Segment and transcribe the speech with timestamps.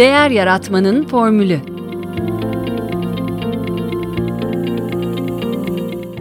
[0.00, 1.58] Değer Yaratmanın Formülü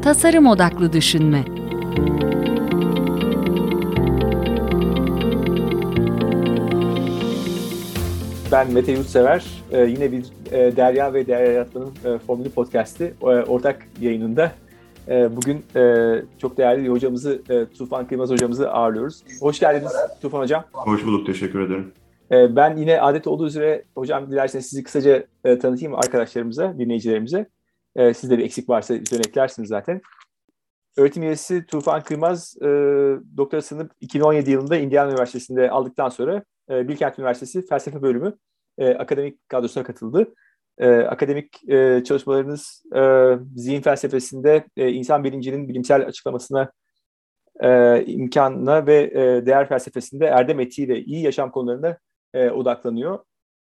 [0.01, 1.43] Tasarım Odaklı Düşünme
[8.51, 9.45] Ben Mete Yurtsever.
[9.71, 14.51] Ee, yine bir e, Derya ve Değer Yaratmanın e, Formülü Podcast'i e, ortak yayınında.
[15.07, 19.23] E, bugün e, çok değerli bir hocamızı, e, Tufan Kıymaz hocamızı ağırlıyoruz.
[19.41, 20.63] Hoş geldiniz Tufan Hocam.
[20.71, 21.91] Hoş bulduk, teşekkür ederim.
[22.31, 27.49] E, ben yine adet olduğu üzere hocam dilerseniz sizi kısaca e, tanıtayım arkadaşlarımıza, dinleyicilerimize.
[27.95, 30.01] E, sizde bir eksik varsa üzerine eklersiniz zaten.
[30.97, 32.65] Öğretim üyesi Tufan Kıymaz, e,
[33.37, 38.37] doktorasını 2017 yılında Indiana Üniversitesi'nde aldıktan sonra e, Bilkent Üniversitesi Felsefe Bölümü
[38.97, 40.33] akademik kadrosuna katıldı.
[41.07, 41.59] Akademik
[42.05, 42.83] çalışmalarınız
[43.55, 46.71] zihin felsefesinde insan bilincinin bilimsel açıklamasına
[47.59, 51.97] e, imkanına ve e, değer felsefesinde erdem etiği iyi yaşam konularına
[52.33, 53.19] e, odaklanıyor.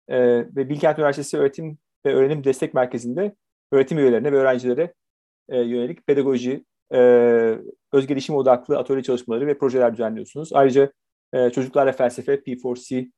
[0.08, 0.20] E,
[0.56, 3.36] ve Bilkent Üniversitesi Öğretim ve Öğrenim Destek Merkezi'nde
[3.72, 4.94] öğretim üyelerine ve öğrencilere
[5.50, 6.98] e, yönelik pedagoji, e,
[7.94, 10.54] öz odaklı atölye çalışmaları ve projeler düzenliyorsunuz.
[10.54, 10.92] Ayrıca
[11.34, 13.12] e, çocuklarla felsefe, P4C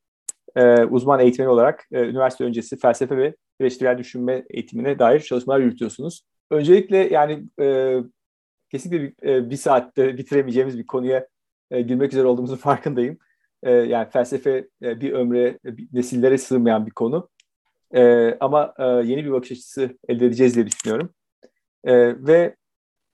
[0.55, 6.21] e, uzman eğitmeni olarak e, üniversite öncesi felsefe ve eleştirel düşünme eğitimine dair çalışmalar yürütüyorsunuz.
[6.51, 7.97] Öncelikle yani e,
[8.71, 11.27] kesinlikle bir, e, bir saatte bitiremeyeceğimiz bir konuya
[11.71, 13.17] e, girmek üzere olduğumuzun farkındayım.
[13.63, 17.29] E, yani felsefe e, bir ömre, bir nesillere sığmayan bir konu.
[17.95, 21.13] E, ama e, yeni bir bakış açısı elde edeceğiz diye düşünüyorum.
[21.83, 21.93] E,
[22.27, 22.55] ve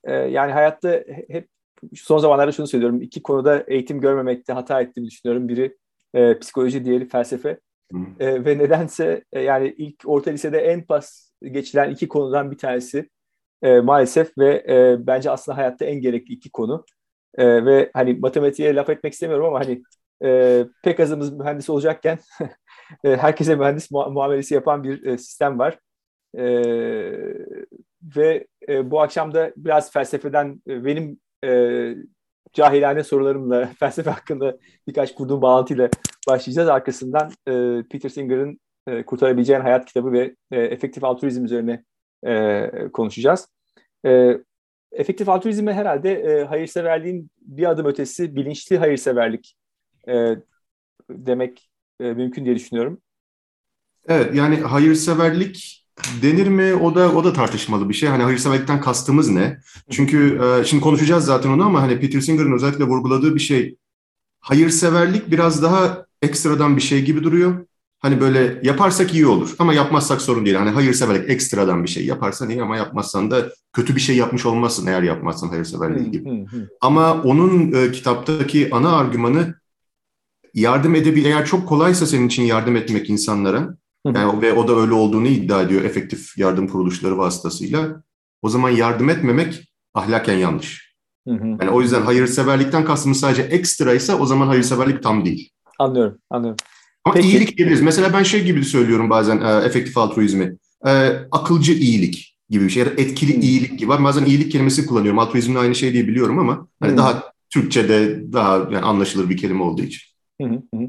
[0.04, 1.50] e, yani hayatta hep
[1.94, 3.02] son zamanlarda şunu söylüyorum.
[3.02, 5.48] İki konuda eğitim görmemekte hata ettiğimi düşünüyorum.
[5.50, 5.78] Biri
[6.14, 7.60] e, psikoloji, diğeri felsefe.
[8.20, 13.10] E, ve nedense e, yani ilk orta lisede en pas geçilen iki konudan bir tanesi
[13.64, 16.86] e, maalesef ve e, bence aslında hayatta en gerekli iki konu.
[17.38, 19.84] E, ve hani matematiğe laf etmek istemiyorum ama hani
[20.24, 22.20] e, pek azımız mühendis olacakken
[23.04, 25.80] e, herkese mühendis mu- muamelesi yapan bir e, sistem var.
[26.38, 26.46] E,
[28.16, 31.94] ve e, bu akşam da biraz felsefeden e, benim e,
[32.54, 34.58] cahilane sorularımla felsefe hakkında
[34.88, 35.90] birkaç kurduğum bağlantıyla
[36.28, 36.70] başlayacağız.
[36.70, 41.84] Arkasından e, Peter Singer'ın e, Kurtarabileceğin Hayat kitabı ve e, efektif altruizm üzerine
[42.26, 43.48] e, konuşacağız.
[44.06, 44.38] E,
[44.92, 49.56] efektif altruizme herhalde e, hayırseverliğin bir adım ötesi bilinçli hayırseverlik
[50.08, 50.36] e,
[51.10, 53.02] demek e, mümkün diye düşünüyorum.
[54.08, 55.86] Evet yani hayırseverlik
[56.22, 58.10] denir mi o da o da tartışmalı bir şey.
[58.10, 59.60] Hani hayırseverlikten kastımız ne?
[59.92, 63.78] Çünkü e, şimdi konuşacağız zaten onu ama hani Peter Singer'ın özellikle vurguladığı bir şey
[64.40, 67.66] hayırseverlik biraz daha ekstradan bir şey gibi duruyor.
[68.00, 70.56] Hani böyle yaparsak iyi olur ama yapmazsak sorun değil.
[70.58, 74.88] Hani hayırseverlik ekstradan bir şey yaparsan iyi ama yapmazsan da kötü bir şey yapmış olmazsın
[74.88, 76.30] eğer yapmazsan hayırseverlik gibi.
[76.82, 79.56] ama onun e, kitaptaki ana argümanı
[80.56, 81.26] yardım edebilir.
[81.26, 85.62] Eğer çok kolaysa senin için yardım etmek insanlara yani, ve o da öyle olduğunu iddia
[85.62, 88.04] ediyor efektif yardım kuruluşları vasıtasıyla.
[88.42, 90.96] O zaman yardım etmemek ahlaken yanlış.
[91.28, 95.50] Yani o yüzden hayırseverlikten kastımız sadece ekstra ise o zaman hayırseverlik tam değil.
[95.80, 96.58] Anlıyorum, anlıyorum.
[97.06, 97.28] Ama Peki.
[97.28, 97.82] iyilik diyebiliriz.
[97.82, 100.58] Mesela ben şey gibi söylüyorum bazen e, efektif altruizmi.
[100.88, 100.92] E,
[101.32, 103.42] akılcı iyilik gibi bir şey ya da etkili hmm.
[103.42, 103.90] iyilik gibi.
[103.90, 105.20] Bazen iyilik kelimesi kullanıyorum.
[105.20, 106.98] Altruizmle aynı şey diye biliyorum ama hani hmm.
[106.98, 110.15] daha Türkçe'de daha yani anlaşılır bir kelime olduğu için.
[110.42, 110.80] Hı hı.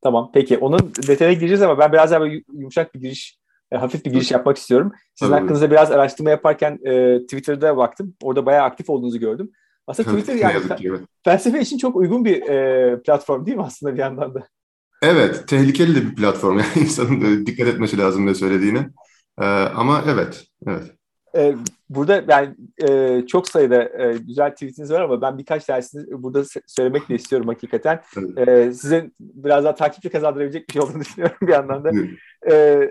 [0.00, 3.38] Tamam peki onun detayına gireceğiz ama ben biraz daha böyle yumuşak bir giriş,
[3.72, 4.92] e, hafif bir giriş yapmak istiyorum.
[5.14, 5.40] Sizin Tabii.
[5.40, 8.14] hakkınızda biraz araştırma yaparken e, Twitter'da baktım.
[8.22, 9.50] Orada bayağı aktif olduğunuzu gördüm.
[9.86, 13.98] Aslında Twitter yani fe- felsefe için çok uygun bir e, platform değil mi aslında bir
[13.98, 14.46] yandan da?
[15.02, 16.58] Evet, tehlikeli de bir platform.
[16.58, 18.88] Yani insanın dikkat etmesi lazım ne söylediğine.
[19.40, 20.97] Ee, ama evet, evet.
[21.38, 21.54] Ee,
[21.90, 22.54] burada yani
[22.88, 27.48] e, çok sayıda e, güzel tweetiniz var ama ben birkaç tanesini burada söylemek de istiyorum
[27.48, 28.02] hakikaten.
[28.36, 31.90] Ee, size biraz daha takipçi kazandırabilecek bir şey olduğunu düşünüyorum bir yandan da.
[32.50, 32.90] Ee,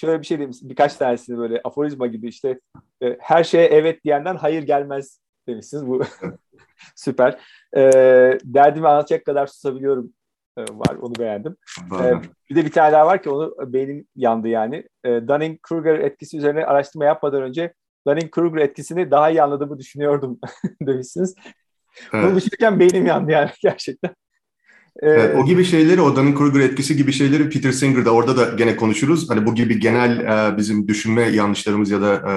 [0.00, 2.60] şöyle bir şey diyeyim, birkaç tanesini böyle aforizma gibi işte
[3.02, 5.86] e, her şeye evet diyenden hayır gelmez demişsiniz.
[5.86, 6.02] Bu
[6.96, 7.40] süper.
[7.76, 10.12] Ee, derdimi anlatacak kadar susabiliyorum
[10.58, 10.96] e, var.
[11.00, 11.56] Onu beğendim.
[12.00, 12.12] Ee,
[12.50, 14.88] bir de bir tane daha var ki onu beynim yandı yani.
[15.04, 17.74] Ee, Dunning-Kruger etkisi üzerine araştırma yapmadan önce
[18.08, 20.38] Dunning-Kruger etkisini daha iyi anladığımı düşünüyordum
[20.82, 21.34] demişsiniz.
[22.12, 22.24] Evet.
[22.24, 24.10] Bunu düşünürken beynim yandı yani gerçekten.
[25.02, 28.76] Ee, evet, o gibi şeyleri, o Dunning-Kruger etkisi gibi şeyleri Peter Singer'da orada da gene
[28.76, 29.30] konuşuruz.
[29.30, 32.32] Hani bu gibi genel e, bizim düşünme yanlışlarımız ya da e,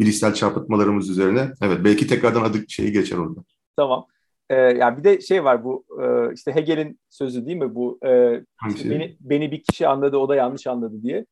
[0.00, 1.48] bilişsel çarpıtmalarımız üzerine.
[1.62, 3.40] Evet, belki tekrardan adı şeyi geçer orada.
[3.76, 4.06] Tamam.
[4.50, 8.40] E, yani bir de şey var bu e, işte Hegel'in sözü değil mi bu e,
[8.74, 11.26] işte beni beni bir kişi anladı o da yanlış anladı diye.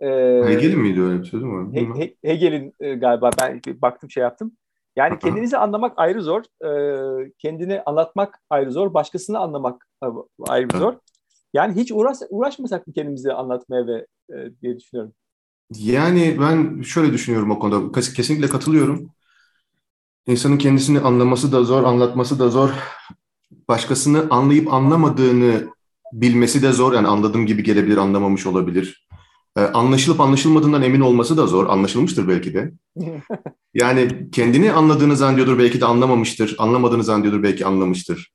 [0.00, 0.08] E,
[0.46, 1.74] Hegel'in miydi öyle bir sözü mü?
[1.74, 4.52] He, He, Hegel'in e, galiba ben baktım şey yaptım.
[4.96, 9.86] Yani kendinizi anlamak ayrı zor, e, kendini anlatmak ayrı zor, başkasını anlamak
[10.48, 10.94] ayrı zor.
[11.54, 15.12] Yani hiç uğraş, uğraşmasak mı kendimizi anlatmaya ve e, diye düşünüyorum.
[15.78, 18.00] Yani ben şöyle düşünüyorum o konuda.
[18.00, 19.10] Kesinlikle katılıyorum.
[20.26, 22.70] İnsanın kendisini anlaması da zor, anlatması da zor.
[23.68, 25.68] Başkasını anlayıp anlamadığını
[26.12, 26.92] bilmesi de zor.
[26.92, 29.07] Yani anladığım gibi gelebilir, anlamamış olabilir.
[29.56, 31.66] Ee, anlaşılıp anlaşılmadığından emin olması da zor.
[31.68, 32.72] Anlaşılmıştır belki de.
[33.74, 36.56] Yani kendini anladığını zannediyordur, belki de anlamamıştır.
[36.58, 38.32] Anlamadığını zannediyordur, belki anlamıştır.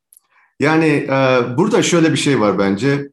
[0.60, 3.10] Yani e, burada şöyle bir şey var bence.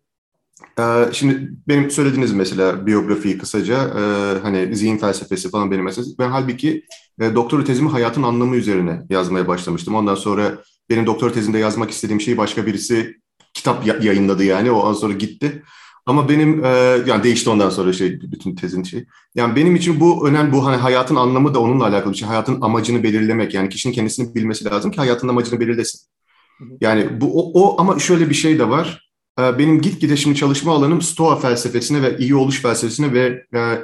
[0.78, 0.82] E,
[1.12, 4.02] şimdi benim söylediğiniz mesela biyografiyi kısaca, e,
[4.42, 6.06] hani zihin felsefesi falan benim mesela.
[6.18, 6.84] Ben halbuki
[7.20, 9.94] e, doktora tezimi hayatın anlamı üzerine yazmaya başlamıştım.
[9.94, 10.58] Ondan sonra
[10.90, 13.16] benim doktora tezimde yazmak istediğim şeyi başka birisi
[13.54, 14.70] kitap yayınladı yani.
[14.70, 15.62] O an sonra gitti.
[16.06, 16.68] Ama benim e,
[17.06, 19.04] yani değişti ondan sonra şey bütün tezin şey.
[19.34, 22.28] Yani benim için bu önemli bu hani hayatın anlamı da onunla alakalı bir şey.
[22.28, 26.00] Hayatın amacını belirlemek yani kişinin kendisini bilmesi lazım ki hayatın amacını belirlesin.
[26.80, 29.10] Yani bu o, o ama şöyle bir şey de var.
[29.40, 33.78] E, benim gitgide şimdi çalışma alanım Stoa felsefesine ve iyi oluş felsefesine ve e,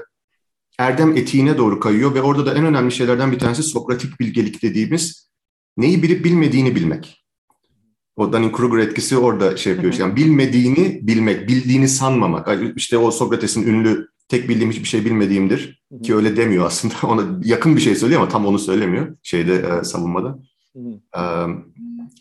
[0.79, 5.31] erdem etiğine doğru kayıyor ve orada da en önemli şeylerden bir tanesi Sokratik bilgelik dediğimiz
[5.77, 7.26] neyi bilip bilmediğini bilmek.
[8.17, 9.95] O Dunning-Kruger etkisi orada şey yapıyor.
[9.99, 12.49] Yani bilmediğini bilmek, bildiğini sanmamak.
[12.77, 15.83] İşte o Sokrates'in ünlü tek bildiğim hiçbir şey bilmediğimdir.
[16.03, 16.95] Ki öyle demiyor aslında.
[17.07, 20.39] Ona yakın bir şey söylüyor ama tam onu söylemiyor şeyde e, savunmada.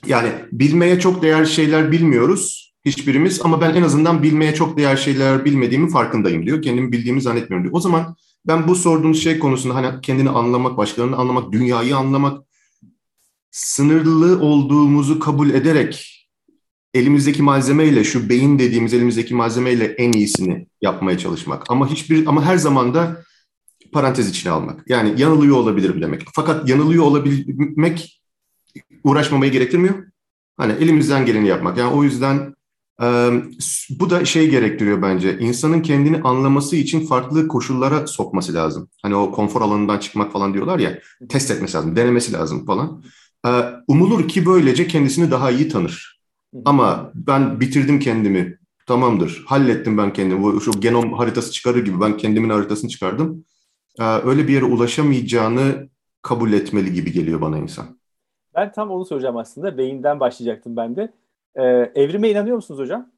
[0.08, 5.46] Yani bilmeye çok değer şeyler bilmiyoruz hiçbirimiz ama ben en azından bilmeye çok değer şeyler
[5.46, 6.62] bilmediğimi farkındayım diyor.
[6.62, 7.78] Kendimi bildiğimi zannetmiyorum diyor.
[7.78, 8.16] O zaman
[8.48, 12.46] ben bu sorduğunuz şey konusunda hani kendini anlamak, başkalarını anlamak, dünyayı anlamak,
[13.56, 16.28] sınırlı olduğumuzu kabul ederek
[16.94, 21.72] elimizdeki malzemeyle şu beyin dediğimiz elimizdeki malzemeyle en iyisini yapmaya çalışmak.
[21.72, 23.24] Ama hiçbir ama her zaman da
[23.92, 24.90] parantez içine almak.
[24.90, 26.22] Yani yanılıyor olabilirim demek.
[26.34, 28.22] Fakat yanılıyor olabilmek
[29.04, 29.96] uğraşmamayı gerektirmiyor.
[30.58, 31.78] Hani elimizden geleni yapmak.
[31.78, 32.56] Yani o yüzden
[33.02, 33.32] e,
[33.90, 35.40] bu da şey gerektiriyor bence.
[35.40, 38.90] İnsanın kendini anlaması için farklı koşullara sokması lazım.
[39.02, 41.00] Hani o konfor alanından çıkmak falan diyorlar ya.
[41.30, 43.04] Test etmesi lazım, denemesi lazım falan.
[43.46, 43.50] Ee,
[43.88, 46.22] umulur ki böylece kendisini daha iyi tanır.
[46.66, 50.62] Ama ben bitirdim kendimi, tamamdır, hallettim ben kendimi.
[50.62, 53.46] Şu genom haritası çıkarır gibi ben kendimin haritasını çıkardım.
[54.00, 55.90] Ee, öyle bir yere ulaşamayacağını
[56.22, 58.00] kabul etmeli gibi geliyor bana insan.
[58.56, 59.78] Ben tam onu soracağım aslında.
[59.78, 61.14] Beyinden başlayacaktım ben de.
[61.56, 61.64] Ee,
[61.96, 63.12] evrime inanıyor musunuz hocam?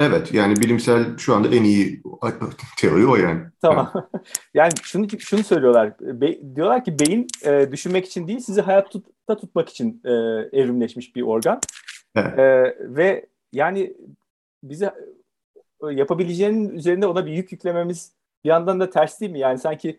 [0.00, 2.02] Evet yani bilimsel şu anda en iyi
[2.78, 3.42] teori o yani.
[3.62, 3.92] Tamam.
[4.54, 6.00] yani şunu şunu söylüyorlar.
[6.00, 8.62] Be, diyorlar ki beyin e, düşünmek için değil sizi
[9.26, 10.10] hayatta tutmak için e,
[10.60, 11.60] evrimleşmiş bir organ.
[12.16, 12.38] Evet.
[12.38, 13.94] E, ve yani
[14.62, 14.94] bize
[15.90, 18.12] yapabileceğinin üzerinde ona bir yük yüklememiz
[18.44, 19.38] bir yandan da ters değil mi?
[19.38, 19.98] Yani sanki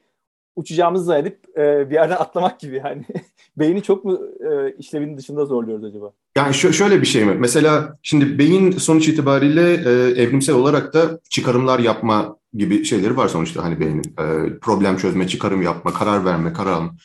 [0.56, 3.06] uçacağımızı zannedip e, bir yerden atlamak gibi yani.
[3.58, 6.12] Beyni çok mu e, işlevinin dışında zorluyoruz acaba?
[6.38, 7.36] Yani şö- şöyle bir şey mi?
[7.40, 13.64] Mesela şimdi beyin sonuç itibariyle e, evrimsel olarak da çıkarımlar yapma gibi şeyleri var sonuçta
[13.64, 14.16] hani beynin.
[14.20, 16.96] E, problem çözme, çıkarım yapma, karar verme, karar alma.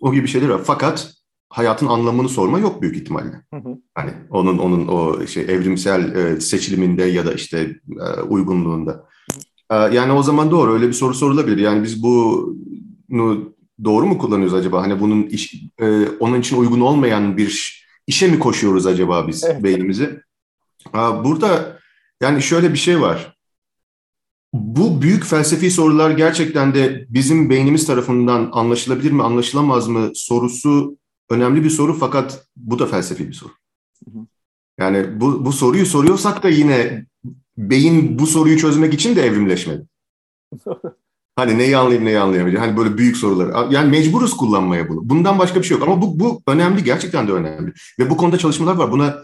[0.00, 0.60] O gibi şeyler var.
[0.64, 1.15] Fakat
[1.48, 3.42] hayatın anlamını sorma yok büyük ihtimalle.
[3.54, 3.78] Hı hı.
[3.94, 9.06] Hani onun onun o şey evrimsel e, seçiliminde ya da işte e, uygunluğunda.
[9.70, 11.58] E, yani o zaman doğru öyle bir soru sorulabilir.
[11.58, 13.54] Yani biz bunu
[13.84, 14.82] doğru mu kullanıyoruz acaba?
[14.82, 19.62] Hani bunun iş, e, onun için uygun olmayan bir işe mi koşuyoruz acaba biz evet.
[19.62, 20.20] beynimizi?
[20.94, 21.78] Burada
[22.22, 23.36] yani şöyle bir şey var.
[24.52, 30.98] Bu büyük felsefi sorular gerçekten de bizim beynimiz tarafından anlaşılabilir mi, anlaşılamaz mı sorusu
[31.30, 33.52] önemli bir soru fakat bu da felsefi bir soru.
[34.78, 37.06] Yani bu, bu soruyu soruyorsak da yine
[37.58, 39.86] beyin bu soruyu çözmek için de evrimleşmedi.
[41.38, 42.66] Hani neyi anlayıp neyi anlayamayacağım.
[42.66, 43.74] Hani böyle büyük soruları.
[43.74, 45.00] Yani mecburuz kullanmaya bunu.
[45.08, 45.88] Bundan başka bir şey yok.
[45.88, 46.84] Ama bu, bu önemli.
[46.84, 47.72] Gerçekten de önemli.
[47.98, 48.92] Ve bu konuda çalışmalar var.
[48.92, 49.16] Buna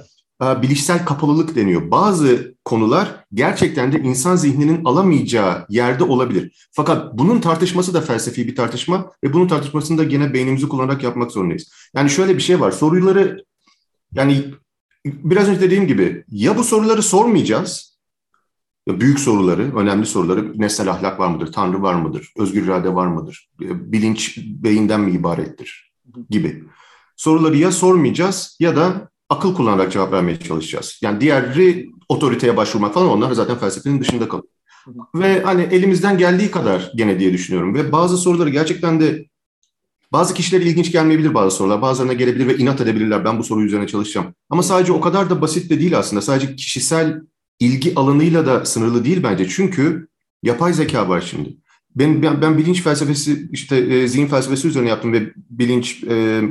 [0.42, 1.90] bilişsel kapalılık deniyor.
[1.90, 6.68] Bazı konular gerçekten de insan zihninin alamayacağı yerde olabilir.
[6.72, 11.32] Fakat bunun tartışması da felsefi bir tartışma ve bunun tartışmasını da gene beynimizi kullanarak yapmak
[11.32, 11.72] zorundayız.
[11.96, 12.70] Yani şöyle bir şey var.
[12.70, 13.44] Soruları
[14.12, 14.44] yani
[15.06, 17.92] biraz önce dediğim gibi ya bu soruları sormayacağız
[18.88, 23.50] büyük soruları, önemli soruları, nesnel ahlak var mıdır, tanrı var mıdır, özgür irade var mıdır,
[23.62, 25.92] e, bilinç beyinden mi ibarettir
[26.30, 26.64] gibi
[27.16, 30.99] soruları ya sormayacağız ya da akıl kullanarak cevap vermeye çalışacağız.
[31.03, 34.49] Yani diğeri otoriteye başvurmak falan onlar zaten felsefenin dışında kalıyor.
[35.15, 37.75] Ve hani elimizden geldiği kadar gene diye düşünüyorum.
[37.75, 39.27] Ve bazı soruları gerçekten de
[40.12, 41.83] bazı kişilere ilginç gelmeyebilir bazı sorular.
[41.83, 43.25] Bazılarına gelebilir ve inat edebilirler.
[43.25, 44.35] Ben bu soru üzerine çalışacağım.
[44.51, 46.23] Ama sadece o kadar da basit de değil aslında.
[46.23, 47.21] Sadece kişisel
[47.61, 49.49] ilgi alanıyla da sınırlı değil bence.
[49.49, 50.09] Çünkü
[50.43, 51.57] yapay zeka var şimdi.
[51.97, 56.43] Ben, ben, ben bilinç felsefesi, işte e, zihin felsefesi üzerine yaptım ve bilinç, e,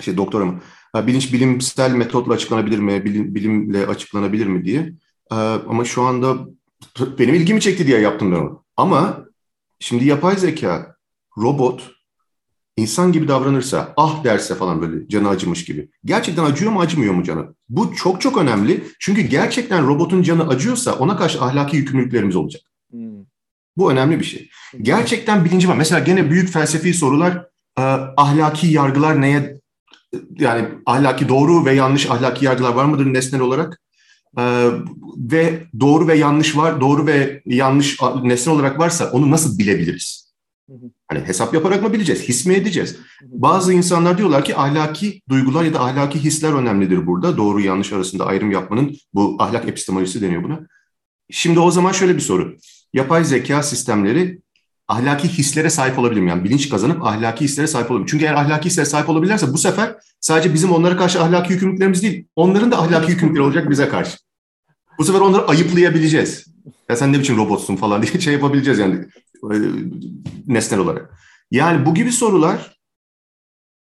[0.00, 0.60] şey doktoramı,
[0.94, 4.92] bilinç bilimsel metotla açıklanabilir mi, bilim, bilimle açıklanabilir mi diye.
[5.32, 5.34] Ee,
[5.68, 6.36] ama şu anda
[7.18, 8.64] benim ilgimi çekti diye yaptım ben onu.
[8.76, 9.24] Ama
[9.80, 10.96] şimdi yapay zeka,
[11.38, 11.90] robot
[12.76, 15.90] insan gibi davranırsa, ah derse falan böyle canı acımış gibi.
[16.04, 17.54] Gerçekten acıyor mu acımıyor mu canı?
[17.68, 18.84] Bu çok çok önemli.
[18.98, 22.62] Çünkü gerçekten robotun canı acıyorsa ona karşı ahlaki yükümlülüklerimiz olacak.
[22.90, 23.24] Hmm.
[23.76, 24.50] Bu önemli bir şey.
[24.82, 25.76] Gerçekten bilinci var.
[25.76, 27.46] Mesela gene büyük felsefi sorular,
[27.78, 27.82] e,
[28.16, 29.60] ahlaki yargılar neye
[30.38, 33.80] yani ahlaki doğru ve yanlış ahlaki yargılar var mıdır nesnel olarak?
[34.38, 34.68] Ee,
[35.16, 40.34] ve doğru ve yanlış var, doğru ve yanlış nesnel olarak varsa onu nasıl bilebiliriz?
[41.08, 42.96] Hani hesap yaparak mı bileceğiz, his mi edeceğiz?
[43.22, 47.36] Bazı insanlar diyorlar ki ahlaki duygular ya da ahlaki hisler önemlidir burada.
[47.36, 50.60] Doğru yanlış arasında ayrım yapmanın bu ahlak epistemolojisi deniyor buna.
[51.30, 52.56] Şimdi o zaman şöyle bir soru.
[52.92, 54.42] Yapay zeka sistemleri
[54.88, 56.30] ahlaki hislere sahip olabilir mi?
[56.30, 58.10] Yani bilinç kazanıp ahlaki hislere sahip olabilir mi?
[58.10, 62.26] Çünkü eğer ahlaki hislere sahip olabilirlerse bu sefer sadece bizim onlara karşı ahlaki yükümlülüklerimiz değil,
[62.36, 64.18] onların da ahlaki yükümlülükleri olacak bize karşı.
[64.98, 66.46] Bu sefer onları ayıplayabileceğiz.
[66.88, 68.94] Ya sen ne biçim robotsun falan diye şey yapabileceğiz yani
[69.52, 69.56] e,
[70.46, 71.10] nesnel olarak.
[71.50, 72.76] Yani bu gibi sorular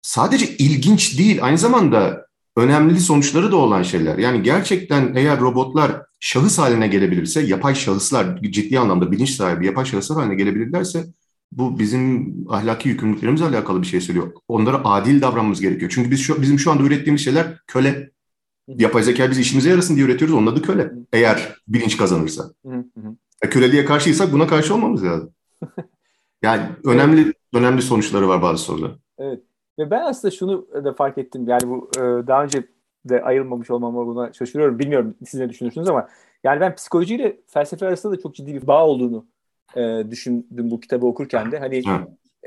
[0.02, 2.26] sadece ilginç değil, aynı zamanda
[2.58, 4.18] önemli sonuçları da olan şeyler.
[4.18, 10.18] Yani gerçekten eğer robotlar şahıs haline gelebilirse, yapay şahıslar ciddi anlamda bilinç sahibi yapay şahıslar
[10.18, 11.06] haline gelebilirlerse
[11.52, 14.32] bu bizim ahlaki yükümlülüklerimizle alakalı bir şey söylüyor.
[14.48, 15.92] Onlara adil davranmamız gerekiyor.
[15.96, 18.12] Çünkü biz şu, bizim şu anda ürettiğimiz şeyler köle.
[18.68, 20.36] Yapay zeka biz işimize yarasın diye üretiyoruz.
[20.36, 20.92] Onun adı köle.
[21.14, 22.54] Eğer bilinç kazanırsa.
[23.42, 25.34] E, köleliğe karşıysak buna karşı olmamız lazım.
[26.42, 28.92] Yani önemli önemli sonuçları var bazı sorular.
[29.18, 29.44] Evet.
[29.80, 31.48] Ve ben aslında şunu da fark ettim.
[31.48, 32.64] Yani bu e, daha önce
[33.06, 34.80] de ayrılmamış olmama buna şaşırıyorum.
[34.80, 36.10] Bilmiyorum siz ne düşünürsünüz ama
[36.44, 39.26] yani ben psikolojiyle felsefe arasında da çok ciddi bir bağ olduğunu
[39.76, 41.60] e, düşündüm bu kitabı okurken de.
[41.60, 41.84] Hani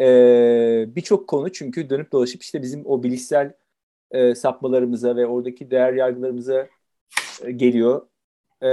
[0.01, 3.53] e, birçok konu çünkü dönüp dolaşıp işte bizim o bilişsel
[4.11, 6.69] e, sapmalarımıza ve oradaki değer yargılarımıza
[7.43, 8.07] e, geliyor.
[8.63, 8.71] E,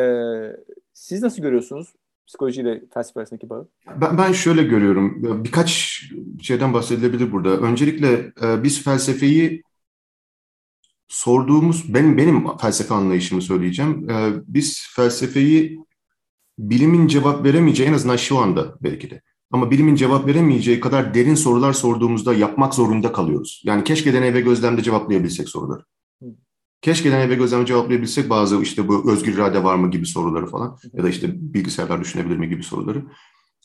[0.94, 1.94] siz nasıl görüyorsunuz
[2.28, 3.68] psikolojiyle felsefe arasındaki bağı?
[4.02, 5.44] Ben, ben şöyle görüyorum.
[5.44, 6.02] Birkaç
[6.42, 7.50] şeyden bahsedilebilir burada.
[7.50, 9.64] Öncelikle e, biz felsefeyi
[11.10, 14.10] sorduğumuz, benim benim felsefe anlayışımı söyleyeceğim.
[14.10, 15.80] E, biz felsefeyi
[16.60, 19.22] bilimin cevap veremeyeceği en azından şu anda belki de.
[19.52, 23.62] Ama bilimin cevap veremeyeceği kadar derin sorular sorduğumuzda yapmak zorunda kalıyoruz.
[23.66, 25.84] Yani keşke deney ve gözlemde cevaplayabilsek soruları.
[26.82, 30.78] Keşke deney ve gözlemde cevaplayabilsek bazı işte bu özgür irade var mı gibi soruları falan
[30.94, 33.04] ya da işte bilgisayarlar düşünebilir mi gibi soruları.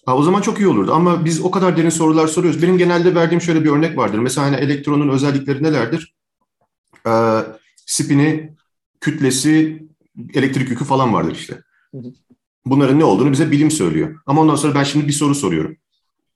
[0.07, 2.63] Ha, o zaman çok iyi olurdu ama biz o kadar derin sorular soruyoruz.
[2.63, 4.19] Benim genelde verdiğim şöyle bir örnek vardır.
[4.19, 6.15] Mesela hani elektronun özellikleri nelerdir?
[7.07, 7.41] Ee,
[7.87, 8.53] spini,
[9.01, 9.83] kütlesi,
[10.35, 11.63] elektrik yükü falan vardır işte.
[12.67, 14.21] Bunların ne olduğunu bize bilim söylüyor.
[14.27, 15.77] Ama ondan sonra ben şimdi bir soru soruyorum.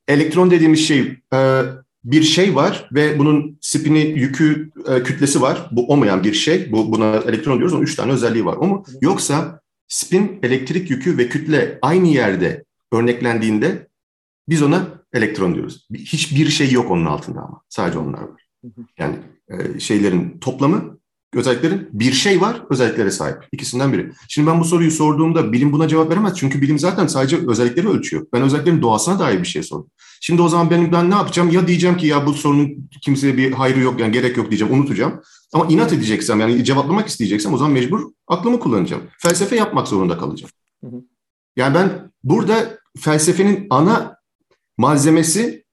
[0.08, 1.62] Elektron dediğimiz şey e,
[2.04, 5.68] bir şey var ve bunun spini, yükü, e, kütlesi var.
[5.70, 6.72] Bu olmayan bir şey.
[6.72, 7.74] Bu buna elektron diyoruz.
[7.74, 8.56] Onun üç tane özelliği var.
[8.56, 8.84] O mu?
[9.02, 13.88] Yoksa spin, elektrik yükü ve kütle aynı yerde örneklendiğinde
[14.48, 15.86] biz ona elektron diyoruz.
[15.94, 17.62] Hiçbir şey yok onun altında ama.
[17.68, 18.48] Sadece onlar var.
[18.98, 19.16] Yani
[19.50, 20.98] e, şeylerin toplamı
[21.34, 23.36] özelliklerin bir şey var, özelliklere sahip.
[23.52, 24.12] İkisinden biri.
[24.28, 26.36] Şimdi ben bu soruyu sorduğumda bilim buna cevap veremez.
[26.36, 28.26] Çünkü bilim zaten sadece özellikleri ölçüyor.
[28.32, 29.90] Ben özelliklerin doğasına dair bir şey sordum.
[30.20, 31.50] Şimdi o zaman benim ben ne yapacağım?
[31.50, 35.20] Ya diyeceğim ki ya bu sorunun kimseye bir hayrı yok yani gerek yok diyeceğim, unutacağım.
[35.52, 39.02] Ama inat edeceksem yani cevaplamak isteyeceksem o zaman mecbur aklımı kullanacağım.
[39.18, 40.52] Felsefe yapmak zorunda kalacağım.
[41.56, 44.16] Yani ben burada felsefenin ana
[44.78, 45.64] malzemesi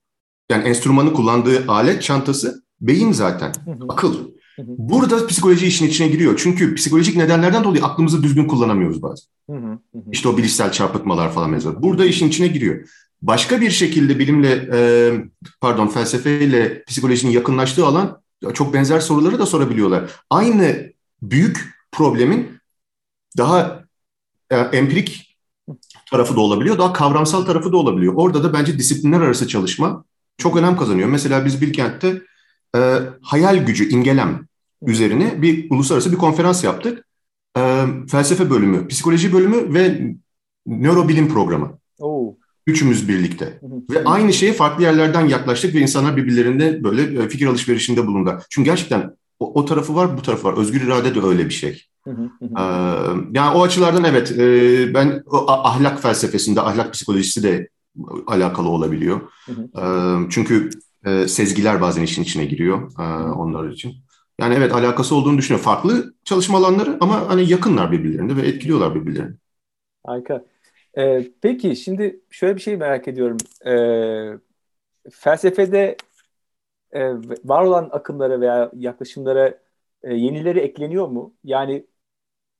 [0.49, 3.53] yani enstrümanı kullandığı alet çantası beyin zaten.
[3.89, 4.15] Akıl.
[4.67, 6.39] Burada psikoloji işin içine giriyor.
[6.43, 9.27] Çünkü psikolojik nedenlerden dolayı aklımızı düzgün kullanamıyoruz bazen.
[10.11, 11.83] İşte o bilişsel çarpıtmalar falan mesela.
[11.83, 12.89] Burada işin içine giriyor.
[13.21, 15.11] Başka bir şekilde bilimle, e,
[15.61, 18.21] pardon felsefeyle psikolojinin yakınlaştığı alan
[18.53, 20.11] çok benzer soruları da sorabiliyorlar.
[20.29, 22.51] Aynı büyük problemin
[23.37, 23.83] daha
[24.49, 25.37] e, empirik
[26.11, 28.13] tarafı da olabiliyor, daha kavramsal tarafı da olabiliyor.
[28.15, 30.05] Orada da bence disiplinler arası çalışma
[30.37, 31.09] çok önem kazanıyor.
[31.09, 32.21] Mesela biz Bilkent'te
[32.75, 34.47] e, hayal gücü, imgelem
[34.85, 37.05] üzerine bir uluslararası bir konferans yaptık.
[37.57, 40.13] E, felsefe bölümü, psikoloji bölümü ve
[40.67, 41.77] nörobilim programı.
[41.99, 42.35] Oo.
[42.67, 43.59] Üçümüz birlikte.
[43.89, 48.39] Ve aynı şeye farklı yerlerden yaklaştık ve insanlar birbirlerinde böyle e, fikir alışverişinde bulundu.
[48.49, 50.57] Çünkü gerçekten o, o tarafı var, bu tarafı var.
[50.57, 51.83] Özgür irade de öyle bir şey.
[52.41, 52.61] ee,
[53.33, 57.69] yani o açılardan evet, e, ben o ahlak felsefesinde, ahlak psikolojisi de
[58.27, 59.21] alakalı olabiliyor.
[59.49, 59.83] E,
[60.29, 60.69] çünkü
[61.05, 63.93] e, sezgiler bazen işin içine giriyor e, onlar için.
[64.39, 65.65] Yani evet alakası olduğunu düşünüyorum.
[65.65, 69.35] Farklı çalışma alanları ama hani yakınlar birbirlerine ve etkiliyorlar birbirlerini.
[70.03, 70.45] Harika.
[70.97, 73.37] Ee, peki şimdi şöyle bir şey merak ediyorum.
[73.65, 74.39] Ee,
[75.11, 75.97] felsefede
[76.91, 77.01] e,
[77.45, 79.59] var olan akımlara veya yaklaşımlara
[80.03, 81.35] e, yenileri ekleniyor mu?
[81.43, 81.87] Yani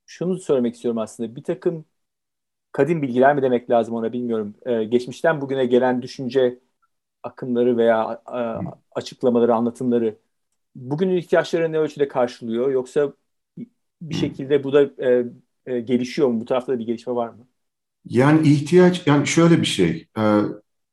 [0.05, 1.35] şunu söylemek istiyorum aslında.
[1.35, 1.85] Bir takım
[2.71, 4.55] kadim bilgiler mi demek lazım ona bilmiyorum.
[4.65, 6.59] Ee, geçmişten bugüne gelen düşünce
[7.25, 8.39] akımları veya e,
[8.91, 10.17] açıklamaları, anlatımları
[10.75, 12.71] bugünün ihtiyaçları ne ölçüde karşılıyor?
[12.71, 13.13] Yoksa
[14.01, 15.25] bir şekilde bu da e,
[15.65, 16.41] e, gelişiyor mu?
[16.41, 17.47] Bu tarafta da bir gelişme var mı?
[18.05, 20.07] Yani ihtiyaç, yani şöyle bir şey.
[20.17, 20.41] E,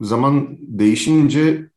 [0.01, 1.71] zaman değişince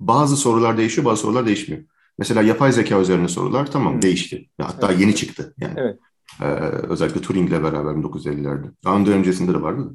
[0.00, 1.84] bazı sorular değişiyor, bazı sorular değişmiyor.
[2.18, 4.02] Mesela yapay zeka üzerine sorular tamam hmm.
[4.02, 4.48] değişti.
[4.60, 5.00] Hatta evet.
[5.00, 5.74] yeni çıktı yani.
[5.76, 5.98] Evet.
[6.42, 6.44] Ee,
[6.88, 8.70] özellikle Turing'le beraber 1950'lerde.
[8.84, 9.94] Daha ondan öncesinde de vardı.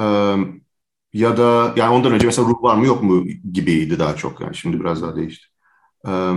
[0.00, 0.36] Ee,
[1.14, 4.40] ya da yani ondan önce mesela ruh var mı yok mu gibiydi daha çok.
[4.40, 5.46] Yani şimdi biraz daha değişti.
[6.08, 6.32] Ee,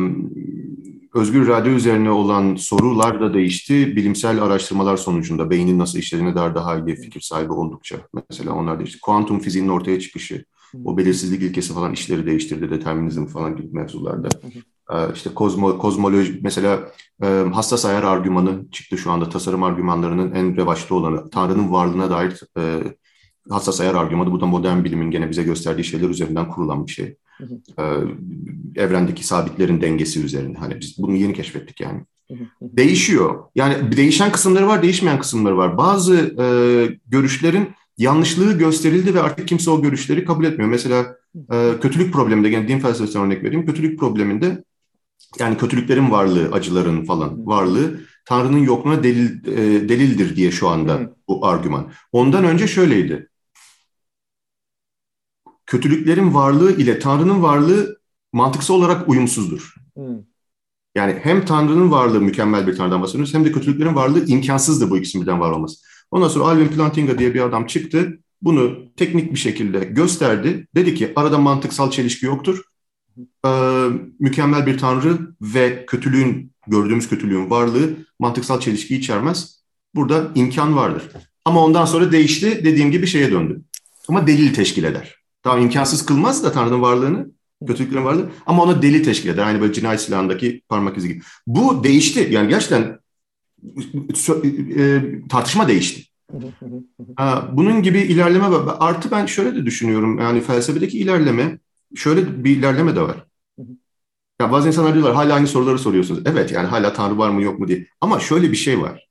[1.13, 3.95] özgür irade üzerine olan sorular da değişti.
[3.95, 7.97] Bilimsel araştırmalar sonucunda beynin nasıl işlediğine dair daha iyi fikir sahibi oldukça.
[8.29, 8.99] Mesela onlar değişti.
[9.01, 10.45] Kuantum fiziğinin ortaya çıkışı,
[10.85, 14.29] o belirsizlik ilkesi falan işleri değiştirdi, determinizm falan gibi mevzularda.
[14.91, 16.79] Ee, işte kozmo, kozmoloji mesela
[17.23, 21.29] e, hassas ayar argümanı çıktı şu anda tasarım argümanlarının en revaçta olanı.
[21.29, 22.83] Tanrı'nın varlığına dair e,
[23.49, 24.31] hassas ayar argümanı.
[24.31, 27.15] Bu da modern bilimin gene bize gösterdiği şeyler üzerinden kurulan bir şey.
[27.79, 27.83] Ee,
[28.75, 30.57] evrendeki sabitlerin dengesi üzerine.
[30.57, 32.01] Hani biz bunu yeni keşfettik yani.
[32.61, 33.43] Değişiyor.
[33.55, 35.77] Yani değişen kısımları var, değişmeyen kısımları var.
[35.77, 36.45] Bazı e,
[37.07, 40.69] görüşlerin yanlışlığı gösterildi ve artık kimse o görüşleri kabul etmiyor.
[40.69, 41.15] Mesela
[41.53, 43.65] e, kötülük probleminde, gene din felsefesinden örnek vereyim.
[43.65, 44.63] Kötülük probleminde
[45.39, 51.45] yani kötülüklerin varlığı, acıların falan varlığı Tanrı'nın yokluğuna delil, e, delildir diye şu anda bu
[51.45, 51.91] argüman.
[52.11, 53.29] Ondan önce şöyleydi.
[55.67, 57.97] Kötülüklerin varlığı ile Tanrı'nın varlığı
[58.33, 59.73] mantıksal olarak uyumsuzdur.
[60.95, 65.23] Yani hem Tanrı'nın varlığı mükemmel bir Tanrı'dan bahsediyoruz hem de kötülüklerin varlığı imkansızdır bu ikisinin
[65.23, 65.77] birden var olması.
[66.11, 68.19] Ondan sonra Alvin Plantinga diye bir adam çıktı.
[68.41, 70.67] Bunu teknik bir şekilde gösterdi.
[70.75, 72.61] Dedi ki arada mantıksal çelişki yoktur
[73.45, 73.49] e,
[74.19, 79.63] mükemmel bir tanrı ve kötülüğün, gördüğümüz kötülüğün varlığı mantıksal çelişki içermez.
[79.95, 81.03] Burada imkan vardır.
[81.45, 83.61] Ama ondan sonra değişti, dediğim gibi şeye döndü.
[84.07, 85.16] Ama delil teşkil eder.
[85.47, 87.27] Tamam imkansız kılmaz da Tanrı'nın varlığını,
[87.67, 89.43] kötülüklerin varlığı ama ona delil teşkil eder.
[89.47, 91.21] Aynı böyle cinayet silahındaki parmak izi gibi.
[91.47, 92.27] Bu değişti.
[92.31, 92.99] Yani gerçekten
[94.77, 96.03] e, tartışma değişti.
[97.51, 98.45] Bunun gibi ilerleme
[98.79, 100.19] artı ben şöyle de düşünüyorum.
[100.19, 101.59] Yani felsefedeki ilerleme
[101.95, 103.25] şöyle bir ilerleme de var.
[104.41, 106.21] Ya bazı insanlar diyorlar hala aynı soruları soruyorsunuz.
[106.25, 107.87] Evet yani hala Tanrı var mı yok mu diye.
[108.01, 109.06] Ama şöyle bir şey var.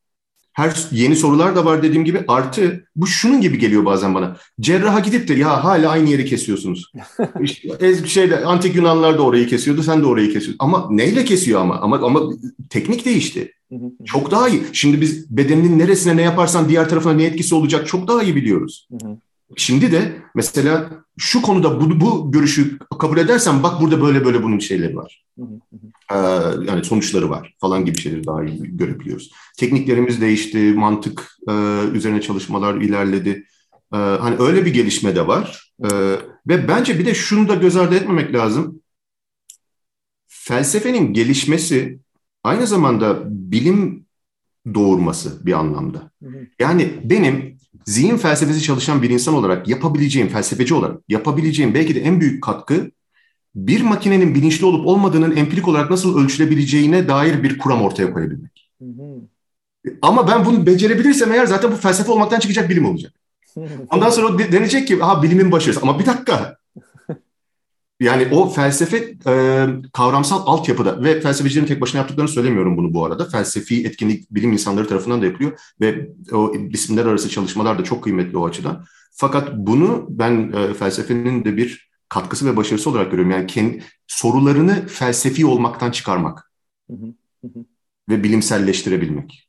[0.57, 4.37] Her yeni sorular da var dediğim gibi artı bu şunun gibi geliyor bazen bana.
[4.61, 6.93] Cerraha gidip de ya hala aynı yeri kesiyorsunuz.
[7.41, 10.57] işte, şeyde antik Yunanlar da orayı kesiyordu sen de orayı kesiyorsun.
[10.59, 11.81] Ama neyle kesiyor ama?
[11.81, 12.21] Ama ama
[12.71, 13.53] teknik değişti.
[14.05, 14.63] çok daha iyi.
[14.73, 18.89] Şimdi biz bedeninin neresine ne yaparsan diğer tarafına ne etkisi olacak çok daha iyi biliyoruz.
[19.57, 24.59] Şimdi de mesela şu konuda bu, bu görüşü kabul edersen bak burada böyle böyle bunun
[24.59, 25.25] şeyleri var.
[26.67, 29.31] Yani sonuçları var falan gibi şeyleri daha iyi görebiliyoruz.
[29.59, 31.53] Tekniklerimiz değişti, mantık e,
[31.93, 33.47] üzerine çalışmalar ilerledi.
[33.93, 35.73] E, hani öyle bir gelişme de var.
[35.85, 35.89] E,
[36.49, 38.83] ve bence bir de şunu da göz ardı etmemek lazım.
[40.27, 41.99] Felsefenin gelişmesi
[42.45, 44.07] aynı zamanda bilim
[44.75, 46.11] doğurması bir anlamda.
[46.59, 52.21] Yani benim zihin felsefesi çalışan bir insan olarak yapabileceğim, felsefeci olarak yapabileceğim belki de en
[52.21, 52.91] büyük katkı
[53.57, 58.71] bir makinenin bilinçli olup olmadığının empirik olarak nasıl ölçülebileceğine dair bir kuram ortaya koyabilmek.
[58.83, 59.21] Hı hı.
[60.03, 63.13] Ama ben bunu becerebilirsem eğer zaten bu felsefe olmaktan çıkacak bilim olacak.
[63.91, 65.81] Ondan sonra o denecek ki ha bilimin başarısı.
[65.83, 66.57] Ama bir dakika
[68.01, 73.25] yani o felsefe e, kavramsal altyapıda ve felsefecilerin tek başına yaptıklarını söylemiyorum bunu bu arada.
[73.25, 78.39] Felsefi etkinlik bilim insanları tarafından da yapılıyor ve o isimler arası çalışmalar da çok kıymetli
[78.39, 78.85] o açıdan.
[79.13, 83.31] Fakat bunu ben e, felsefenin de bir katkısı ve başarısı olarak görüyorum.
[83.31, 86.53] Yani kendi sorularını felsefi olmaktan çıkarmak
[88.09, 89.49] ve bilimselleştirebilmek.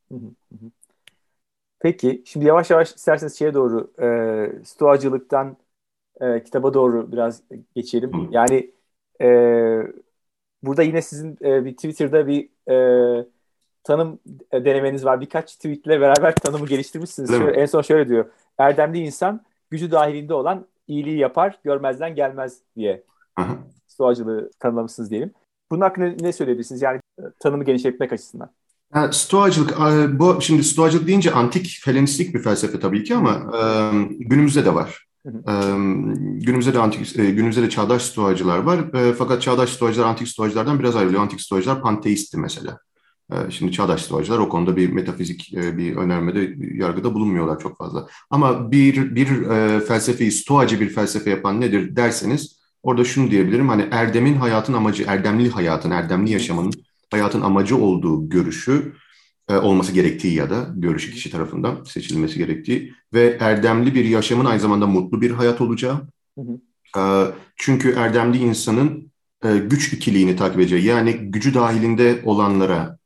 [1.79, 5.57] Peki, şimdi yavaş yavaş isterseniz şeye doğru, e, stoacılıktan
[6.21, 7.43] e, kitaba doğru biraz
[7.75, 8.13] geçelim.
[8.13, 8.27] Hı.
[8.31, 8.71] Yani
[9.21, 9.27] e,
[10.63, 13.25] burada yine sizin e, bir Twitter'da bir e,
[13.83, 14.19] tanım
[14.53, 15.21] denemeniz var.
[15.21, 17.29] Birkaç tweetle beraber tanımı geliştirmişsiniz.
[17.29, 18.25] Şöyle, en son şöyle diyor.
[18.57, 23.03] Erdemli insan gücü dahilinde olan iyiliği yapar, görmezden gelmez diye
[23.87, 25.31] stoacılığı tanımlamışsınız diyelim.
[25.71, 26.81] Bunun hakkında ne söyleyebilirsiniz?
[26.81, 28.49] Yani e, tanımı genişletmek açısından.
[28.95, 29.77] Yani stoacılık,
[30.19, 33.51] bu şimdi stoacılık deyince antik Helenistik bir felsefe tabii ki ama
[34.19, 35.07] günümüzde de var.
[36.21, 38.79] Günümüzde de antik, günümüzde de çağdaş stoacılar var.
[39.17, 41.21] Fakat çağdaş stoacılar antik stoacılardan biraz ayrılıyor.
[41.21, 42.79] Antik stoacılar panteistti mesela.
[43.49, 48.07] Şimdi çağdaş stoacılar o konuda bir metafizik bir önermede, yargıda bulunmuyorlar çok fazla.
[48.29, 49.27] Ama bir bir
[49.79, 53.69] felsefeyi, stoacı bir felsefe yapan nedir derseniz orada şunu diyebilirim.
[53.69, 56.73] Hani erdemin hayatın amacı, erdemli hayatın, erdemli yaşamın
[57.11, 58.93] hayatın amacı olduğu görüşü
[59.49, 64.59] e, olması gerektiği ya da görüşü kişi tarafından seçilmesi gerektiği ve erdemli bir yaşamın aynı
[64.59, 66.07] zamanda mutlu bir hayat olacağı.
[66.37, 66.59] Hı hı.
[66.99, 67.01] E,
[67.55, 69.11] çünkü erdemli insanın
[69.43, 72.96] e, güç ikiliğini takip edeceği yani gücü dahilinde olanlara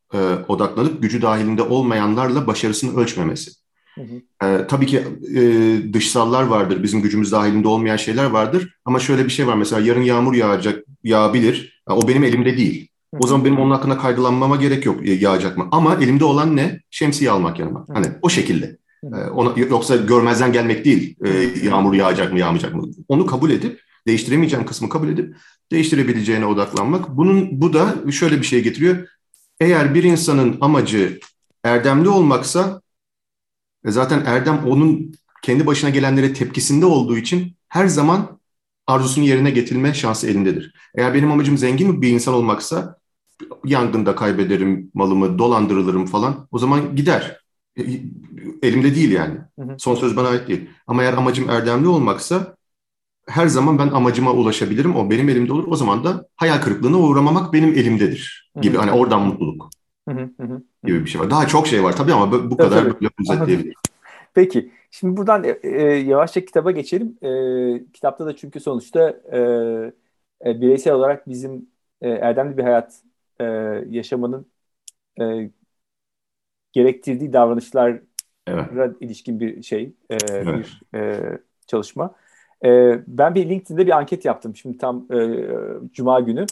[0.47, 3.51] odaklanıp gücü dahilinde olmayanlarla başarısını ölçmemesi.
[3.95, 4.47] Hı hı.
[4.47, 5.03] E, tabii ki
[5.35, 8.75] e, dışsallar vardır, bizim gücümüz dahilinde olmayan şeyler vardır.
[8.85, 11.83] Ama şöyle bir şey var mesela yarın yağmur yağacak, yağabilir.
[11.87, 12.87] o benim elimde değil.
[13.19, 15.67] O zaman benim onun hakkında kaygılanmama gerek yok yağacak mı?
[15.71, 16.79] Ama elimde olan ne?
[16.89, 17.85] Şemsiye almak yanıma.
[17.93, 18.77] Hani o şekilde.
[19.03, 21.15] Ee, ona, yoksa görmezden gelmek değil.
[21.25, 22.83] Ee, yağmur yağacak mı yağmayacak mı?
[23.07, 25.35] Onu kabul edip değiştiremeyeceğim kısmı kabul edip
[25.71, 27.17] değiştirebileceğine odaklanmak.
[27.17, 29.07] Bunun bu da şöyle bir şey getiriyor.
[29.61, 31.19] Eğer bir insanın amacı
[31.63, 32.81] erdemli olmaksa
[33.85, 38.39] e, zaten erdem onun kendi başına gelenlere tepkisinde olduğu için her zaman
[38.87, 40.73] arzusunu yerine getirme şansı elindedir.
[40.95, 42.97] Eğer benim amacım zengin bir insan olmaksa
[43.65, 46.47] yangında kaybederim malımı, dolandırılırım falan.
[46.51, 47.41] O zaman gider.
[47.77, 47.83] E,
[48.63, 49.37] elimde değil yani.
[49.59, 49.75] Hı hı.
[49.77, 50.69] Son söz bana ait değil.
[50.87, 52.55] Ama eğer amacım erdemli olmaksa
[53.31, 54.95] her zaman ben amacıma ulaşabilirim.
[54.95, 55.67] O benim elimde olur.
[55.67, 58.73] O zaman da hayal kırıklığına uğramamak benim elimdedir gibi.
[58.73, 58.81] Hı hı.
[58.81, 59.69] Hani oradan mutluluk
[60.09, 60.61] hı hı hı.
[60.83, 61.29] gibi bir şey var.
[61.29, 62.93] Daha çok şey var tabii ama bu kadar tabii.
[62.93, 63.73] böyle özetleyebilirim.
[64.33, 64.71] Peki.
[64.91, 67.17] Şimdi buradan e, e, yavaşça kitaba geçelim.
[67.21, 69.39] E, kitapta da çünkü sonuçta e,
[70.45, 71.69] e, bireysel olarak bizim
[72.01, 73.01] e, erdemli bir hayat
[73.39, 73.43] e,
[73.89, 74.45] yaşamanın
[75.21, 75.51] e,
[76.71, 78.01] gerektirdiği davranışlara
[78.47, 78.95] evet.
[78.99, 80.47] ilişkin bir şey, e, evet.
[80.47, 81.21] bir e,
[81.67, 82.15] çalışma.
[82.65, 85.47] E, ben bir LinkedIn'de bir anket yaptım şimdi tam e,
[85.93, 86.45] Cuma günü.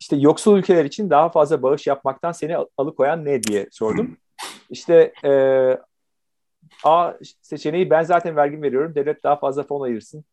[0.00, 4.16] İşte yoksul ülkeler için daha fazla bağış yapmaktan seni alıkoyan ne diye sordum.
[4.70, 5.32] İşte e,
[6.84, 8.94] A seçeneği ben zaten vergi veriyorum.
[8.94, 10.24] Devlet daha fazla fon ayırsın.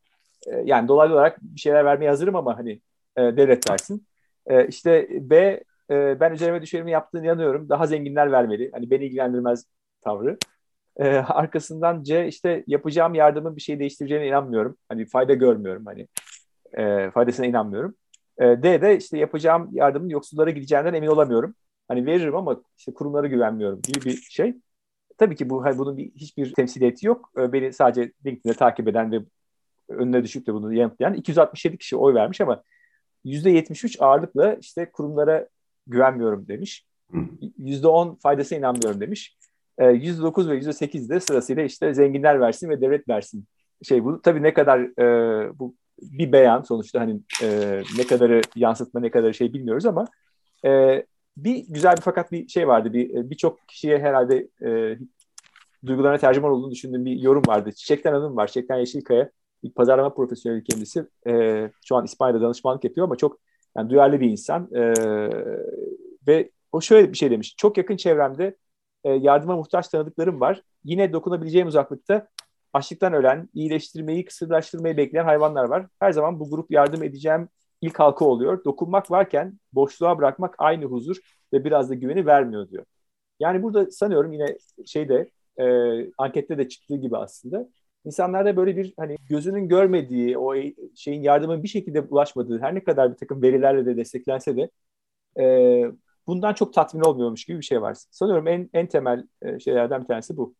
[0.48, 2.82] E, yani dolaylı olarak bir şeyler vermeye hazırım ama hani
[3.18, 4.08] e, devlet versin.
[4.46, 7.70] E, işte B e, ben üzerime düşerimi yaptığını inanıyorum.
[7.70, 8.72] Daha zenginler vermeli.
[8.74, 9.66] Hani beni ilgilendirmez
[10.02, 10.38] tavrı.
[10.98, 14.78] E, arkasından C işte yapacağım yardımın bir şey değiştireceğine inanmıyorum.
[14.90, 16.08] Hani fayda görmüyorum hani.
[16.74, 17.96] E, faydasına inanmıyorum.
[18.38, 21.56] E, D de işte yapacağım yardımın yoksullara gideceğinden emin olamıyorum.
[21.88, 24.56] Hani veririm ama işte kurumlara güvenmiyorum gibi bir şey.
[25.18, 27.32] Tabii ki bu hani bunun bir, hiçbir temsiliyeti yok.
[27.38, 29.20] E, beni sadece LinkedIn'de takip eden ve
[29.90, 32.64] önüne düşüp de bunu yanıtlayan 267 kişi oy vermiş ama
[33.26, 35.48] %73 ağırlıkla işte kurumlara
[35.88, 36.86] güvenmiyorum demiş.
[37.60, 39.38] %10 faydasına inanmıyorum demiş.
[39.78, 43.46] E, %9 ve %8 de sırasıyla işte zenginler versin ve devlet versin.
[43.84, 49.00] Şey bu tabii ne kadar e, bu bir beyan sonuçta hani e, ne kadarı yansıtma
[49.00, 50.06] ne kadar şey bilmiyoruz ama
[50.66, 51.04] e,
[51.38, 52.94] bir güzel bir fakat bir şey vardı.
[52.94, 54.98] Bir e, birçok kişiye herhalde e,
[55.86, 57.72] duygularına tercüman olduğunu düşündüğüm bir yorum vardı.
[57.72, 58.48] Çiçekten Hanım var.
[58.48, 59.30] Çiçekten Yeşilkaya
[59.64, 61.06] bir pazarlama profesyoneli kendisi.
[61.28, 63.40] E, şu an İspanya'da danışmanlık yapıyor ama çok
[63.78, 64.70] yani duyarlı bir insan.
[64.76, 64.94] E,
[66.28, 67.56] ve o şöyle bir şey demiş.
[67.58, 68.56] Çok yakın çevremde
[69.04, 70.62] e, yardıma muhtaç tanıdıklarım var.
[70.84, 72.28] Yine dokunabileceğim uzaklıkta
[72.74, 75.88] açlıktan ölen, iyileştirmeyi, kısırlaştırmayı bekleyen hayvanlar var.
[76.00, 77.50] Her zaman bu grup yardım edeceğim
[77.82, 78.64] ilk halka oluyor.
[78.66, 81.18] Dokunmak varken boşluğa bırakmak aynı huzur
[81.54, 82.86] ve biraz da güveni vermiyor diyor.
[83.40, 85.30] Yani burada sanıyorum yine şeyde
[85.60, 85.66] e,
[86.18, 87.70] ankette de çıktığı gibi aslında
[88.06, 90.56] insanlarda böyle bir hani gözünün görmediği o
[90.96, 94.70] şeyin yardımın bir şekilde ulaşmadığı her ne kadar bir takım verilerle de desteklense de
[95.40, 95.46] e,
[96.28, 97.98] bundan çok tatmin olmuyormuş gibi bir şey var.
[98.12, 100.56] Sanıyorum en en temel e, şeylerden bir tanesi bu.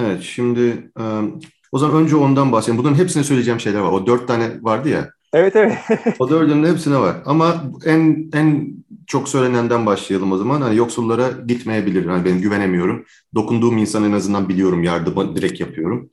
[0.00, 1.40] Evet şimdi um,
[1.72, 2.82] o zaman önce ondan bahsedeyim.
[2.82, 3.92] Bunların hepsine söyleyeceğim şeyler var.
[3.92, 5.10] O dört tane vardı ya.
[5.32, 5.78] Evet evet.
[6.18, 7.16] o dördünün hepsine var.
[7.24, 8.74] Ama en en
[9.06, 10.60] çok söylenenden başlayalım o zaman.
[10.60, 12.06] Hani yoksullara gitmeyebilir.
[12.06, 13.04] Hani ben güvenemiyorum.
[13.34, 14.82] Dokunduğum insan en azından biliyorum.
[14.82, 16.10] Yardımı direkt yapıyorum.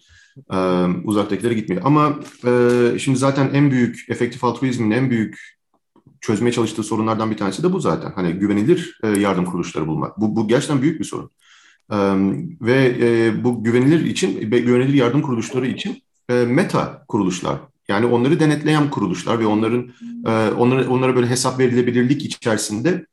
[0.54, 0.58] Ee,
[1.04, 1.82] uzaktakilere gitmiyor.
[1.86, 5.59] Ama e, şimdi zaten en büyük efektif altruizmin en büyük
[6.22, 8.12] çözmeye çalıştığı sorunlardan bir tanesi de bu zaten.
[8.16, 10.20] Hani güvenilir e, yardım kuruluşları bulmak.
[10.20, 11.32] Bu, bu gerçekten büyük bir sorun.
[11.92, 11.98] E,
[12.62, 19.40] ve e, bu güvenilir için, güvenilir yardım kuruluşları için meta kuruluşlar yani onları denetleyen kuruluşlar
[19.40, 19.90] ve onların
[20.26, 23.06] e, onları onlara böyle hesap verilebilirlik içerisinde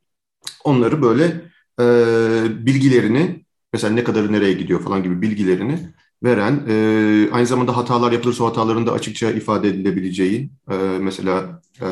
[0.64, 1.42] onları böyle
[2.66, 5.78] bilgilerini mesela ne kadarı nereye gidiyor falan gibi bilgilerini
[6.22, 11.86] veren e, aynı zamanda hatalar yapılırsa o hataların da açıkça ifade edilebileceği e, mesela e,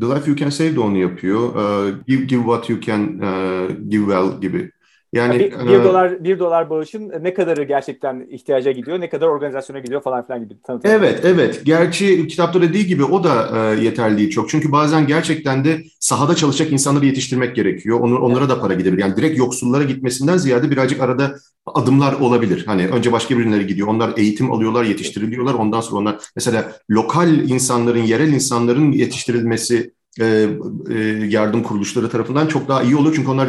[0.00, 1.54] The Life You Can Save de onu yapıyor.
[1.54, 4.70] Uh, give, give What You Can uh, Give Well gibi
[5.14, 9.26] yani bir, bir e, dolar bir dolar bağışın ne kadarı gerçekten ihtiyaca gidiyor, ne kadar
[9.26, 10.90] organizasyona gidiyor falan filan gibi tanıtım.
[10.90, 11.60] Evet, evet.
[11.64, 14.48] Gerçi kitapta dediği gibi o da e, yeterli değil çok.
[14.48, 18.00] Çünkü bazen gerçekten de sahada çalışacak insanları yetiştirmek gerekiyor.
[18.00, 19.02] Onu, onlara da para gidebilir.
[19.02, 21.34] Yani direkt yoksullara gitmesinden ziyade birazcık arada
[21.66, 22.62] adımlar olabilir.
[22.66, 23.88] Hani önce başka birileri gidiyor.
[23.88, 25.54] Onlar eğitim alıyorlar, yetiştiriliyorlar.
[25.54, 30.48] Ondan sonra onlar mesela lokal insanların, yerel insanların yetiştirilmesi e,
[30.90, 30.98] e,
[31.28, 33.12] yardım kuruluşları tarafından çok daha iyi olur.
[33.14, 33.48] Çünkü onlar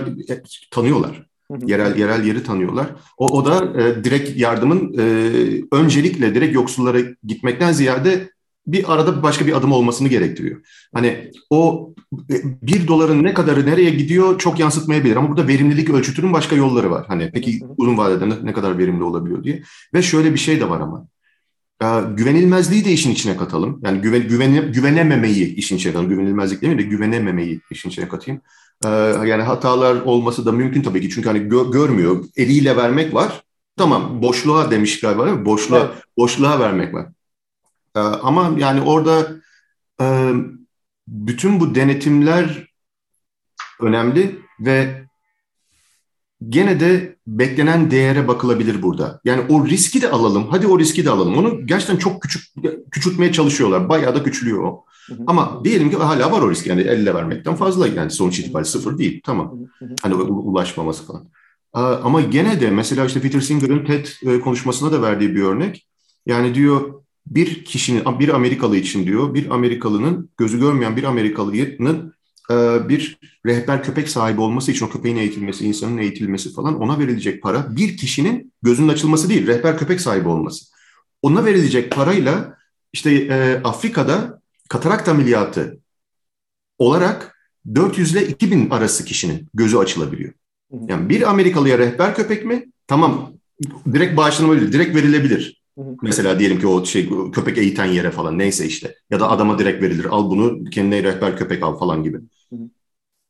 [0.71, 1.25] tanıyorlar.
[1.65, 2.87] Yerel yerel yeri tanıyorlar.
[3.17, 5.03] O, o da e, direkt yardımın e,
[5.71, 8.29] öncelikle direkt yoksullara gitmekten ziyade
[8.67, 10.61] bir arada başka bir adım olmasını gerektiriyor.
[10.93, 11.93] Hani o
[12.29, 16.91] e, bir doların ne kadarı nereye gidiyor çok yansıtmayabilir ama burada verimlilik ölçütünün başka yolları
[16.91, 17.05] var.
[17.07, 19.63] Hani peki uzun vadede ne, kadar verimli olabiliyor diye.
[19.93, 21.07] Ve şöyle bir şey de var ama.
[22.15, 23.81] Güvenilmezliği de işin içine katalım.
[23.83, 26.09] Yani güven, güvene, güvenememeyi işin içine katalım.
[26.09, 28.41] Güvenilmezlik değil mi de güvenememeyi işin içine katayım.
[28.85, 28.87] E,
[29.27, 31.09] yani hatalar olması da mümkün tabii ki.
[31.09, 32.25] Çünkü hani gö, görmüyor.
[32.35, 33.43] Eliyle vermek var.
[33.77, 35.45] Tamam boşluğa demiş galiba değil mi?
[35.45, 36.03] Boşluğa, evet.
[36.17, 37.07] boşluğa vermek var.
[37.95, 39.27] Ee, ama yani orada
[40.01, 40.33] e,
[41.07, 42.73] bütün bu denetimler
[43.79, 45.04] önemli ve
[46.49, 49.21] gene de beklenen değere bakılabilir burada.
[49.25, 50.47] Yani o riski de alalım.
[50.49, 51.37] Hadi o riski de alalım.
[51.37, 52.43] Onu gerçekten çok küçük
[52.91, 53.89] küçültmeye çalışıyorlar.
[53.89, 54.85] Bayağı da küçülüyor o.
[55.07, 55.23] Hı hı.
[55.27, 56.67] Ama diyelim ki hala var o risk.
[56.67, 57.87] Yani elle vermekten fazla.
[57.87, 59.21] Yani sonuç itibariyle sıfır değil.
[59.25, 59.59] Tamam.
[59.79, 59.85] Hı.
[60.01, 61.27] Hani ulaşmaması falan.
[61.75, 65.87] Ama gene de mesela işte Peter Singer'ın TED e, konuşmasına da verdiği bir örnek.
[66.25, 66.93] Yani diyor
[67.27, 72.13] bir kişinin, bir Amerikalı için diyor, bir Amerikalının, gözü görmeyen bir Amerikalının
[72.89, 77.75] bir rehber köpek sahibi olması için o köpeğin eğitilmesi, insanın eğitilmesi falan ona verilecek para
[77.75, 80.65] bir kişinin gözünün açılması değil, rehber köpek sahibi olması.
[81.21, 82.57] Ona verilecek parayla
[82.93, 85.79] işte e, Afrika'da katarak ameliyatı
[86.77, 87.35] olarak
[87.75, 90.33] 400 ile 2000 arası kişinin gözü açılabiliyor.
[90.87, 92.65] Yani bir Amerikalıya rehber köpek mi?
[92.87, 93.33] Tamam
[93.93, 95.61] direkt bağışlanabilir, direkt verilebilir.
[96.01, 98.95] Mesela diyelim ki o şey köpek eğiten yere falan neyse işte.
[99.09, 100.05] Ya da adama direkt verilir.
[100.09, 102.17] Al bunu kendine rehber köpek al falan gibi.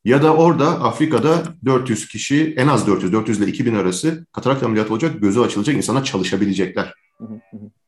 [0.06, 4.94] Ya da orada Afrika'da 400 kişi en az 400, 400 ile 2000 arası katarak ameliyatı
[4.94, 6.94] olacak, gözü açılacak, insana çalışabilecekler.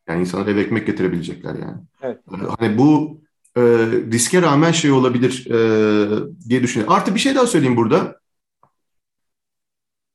[0.08, 1.78] Yani insana eve ekmek getirebilecekler yani.
[2.02, 2.18] Evet.
[2.60, 3.22] Hani bu
[3.56, 3.62] e,
[4.12, 5.60] riske rağmen şey olabilir e,
[6.50, 6.94] diye düşünüyorum.
[6.94, 8.20] Artı bir şey daha söyleyeyim burada.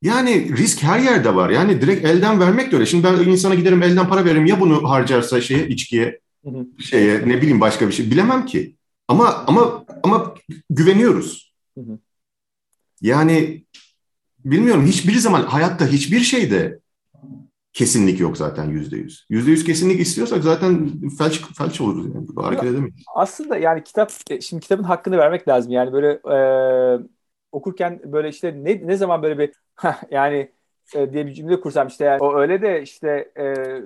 [0.03, 1.51] Yani risk her yerde var.
[1.51, 2.87] Yani direkt elden vermek de öyle.
[2.87, 6.21] Şimdi ben insana giderim elden para veririm ya bunu harcarsa şeye içkiye
[6.79, 8.77] şeye ne bileyim başka bir şey bilemem ki.
[9.09, 10.35] Ama ama ama
[10.71, 11.52] güveniyoruz.
[13.01, 13.65] Yani
[14.45, 16.79] bilmiyorum hiçbir zaman hayatta hiçbir şeyde
[17.73, 19.27] kesinlik yok zaten yüzde yüz.
[19.31, 22.27] Yüzde yüz kesinlik istiyorsak zaten felç, felç oluruz yani.
[22.37, 22.95] Hareket edemeyiz.
[23.15, 25.73] Aslında yani kitap, e, şimdi kitabın hakkını vermek lazım.
[25.73, 26.37] Yani böyle e,
[27.53, 29.53] okurken böyle işte ne, ne zaman böyle bir
[30.11, 30.53] yani
[30.95, 33.45] e, diye bir cümle kursam işte yani o öyle de işte e,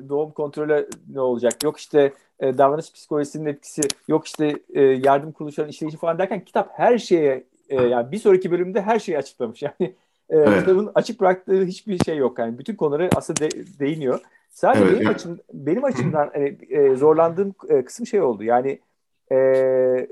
[0.09, 1.65] doğum kontrolü ne olacak?
[1.65, 6.71] Yok işte e, davranış psikolojisinin etkisi, yok işte e, yardım kuruluşlarının işleyişi falan derken kitap
[6.79, 9.63] her şeye e, yani bir sonraki bölümde her şeyi açıklamış.
[9.81, 9.95] Yani
[10.31, 10.61] e, evet.
[10.61, 12.39] kitabın açık bıraktığı hiçbir şey yok.
[12.39, 14.21] Yani bütün konuları aslında de, değiniyor.
[14.51, 18.45] Sadece evet, benim, açım, benim açımdan hani, e, zorlandığım e, kısım şey oldu.
[18.45, 18.81] Yani
[19.33, 20.09] e,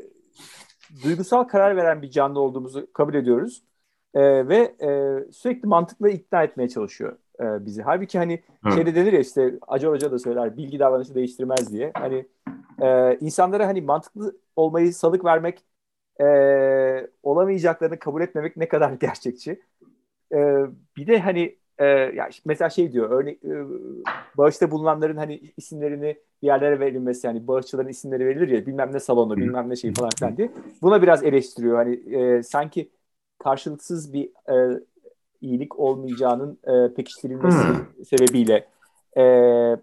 [1.04, 3.62] duygusal karar veren bir canlı olduğumuzu kabul ediyoruz.
[4.14, 4.88] E, ve e,
[5.32, 7.82] sürekli mantıkla ikna etmeye çalışıyor e, bizi.
[7.82, 8.74] Halbuki hani evet.
[8.74, 11.92] şeyde denir ya işte Acar Hoca da söyler bilgi davranışı değiştirmez diye.
[11.94, 12.26] Hani
[12.82, 15.64] e, insanlara hani mantıklı olmayı salık vermek
[16.20, 16.26] e,
[17.22, 19.60] olamayacaklarını kabul etmemek ne kadar gerçekçi.
[20.32, 20.38] E,
[20.96, 23.64] bir de hani e, ya mesela şey diyor örnek e,
[24.36, 29.36] bağışta bulunanların hani isimlerini bir yerlere verilmesi yani bağışçıların isimleri verilir ya bilmem ne salonu
[29.36, 30.50] bilmem ne şey falan filan diye.
[30.82, 32.90] Buna biraz eleştiriyor hani e, sanki
[33.38, 34.80] karşılıksız bir e,
[35.40, 37.58] iyilik olmayacağının e, pekiştirilmesi
[38.04, 38.66] sebebiyle.
[39.16, 39.22] E,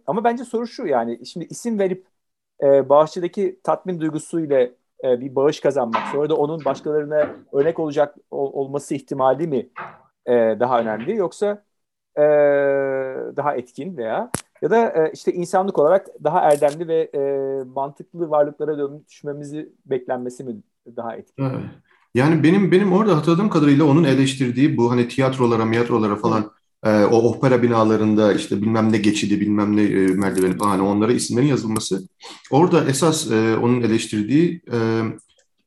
[0.07, 2.05] ama bence soru şu yani şimdi isim verip
[2.63, 4.69] e, bağışçıdaki tatmin duygusuyla
[5.03, 9.69] e, bir bağış kazanmak sonra da onun başkalarına örnek olacak ol, olması ihtimali mi
[10.25, 11.63] e, daha önemli yoksa
[12.17, 12.21] e,
[13.35, 14.29] daha etkin veya
[14.61, 17.19] ya da e, işte insanlık olarak daha erdemli ve e,
[17.63, 20.55] mantıklı varlıklara dönüşmemizi beklenmesi mi
[20.95, 21.43] daha etkin?
[21.43, 21.63] Evet.
[22.13, 26.51] Yani benim benim orada hatırladığım kadarıyla onun eleştirdiği bu hani tiyatrolara, miyatrolara falan
[26.83, 31.13] e, o opera binalarında işte bilmem ne geçidi, bilmem ne e, merdiveni falan hani onlara
[31.13, 32.07] isimlerin yazılması.
[32.51, 34.77] Orada esas e, onun eleştirdiği e,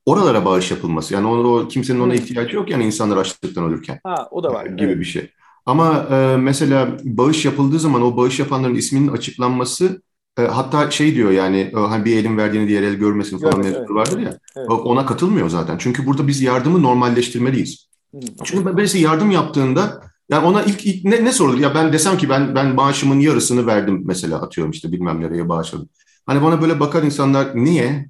[0.07, 1.15] oralara bağış yapılması.
[1.15, 4.01] Yani o, o kimsenin ona ihtiyacı yok yani insanlar açlıktan ölürken.
[4.05, 4.67] Ha, o da var.
[4.67, 4.99] Gibi evet.
[4.99, 5.31] bir şey.
[5.67, 10.03] Ama e, mesela bağış yapıldığı zaman o bağış yapanların isminin açıklanması
[10.39, 13.91] e, hatta şey diyor yani hani bir elin verdiğini diğer el görmesin falan evet, evet,
[13.91, 14.39] vardır ya.
[14.57, 14.71] Evet.
[14.71, 15.79] Ona katılmıyor zaten.
[15.79, 17.89] Çünkü burada biz yardımı normalleştirmeliyiz.
[18.15, 21.59] Hı, Çünkü birisi yardım yaptığında yani ona ilk, ilk ne, ne sorulur?
[21.59, 25.89] Ya ben desem ki ben ben bağışımın yarısını verdim mesela atıyorum işte bilmem nereye bağışladım.
[26.27, 28.09] Hani bana böyle bakar insanlar niye?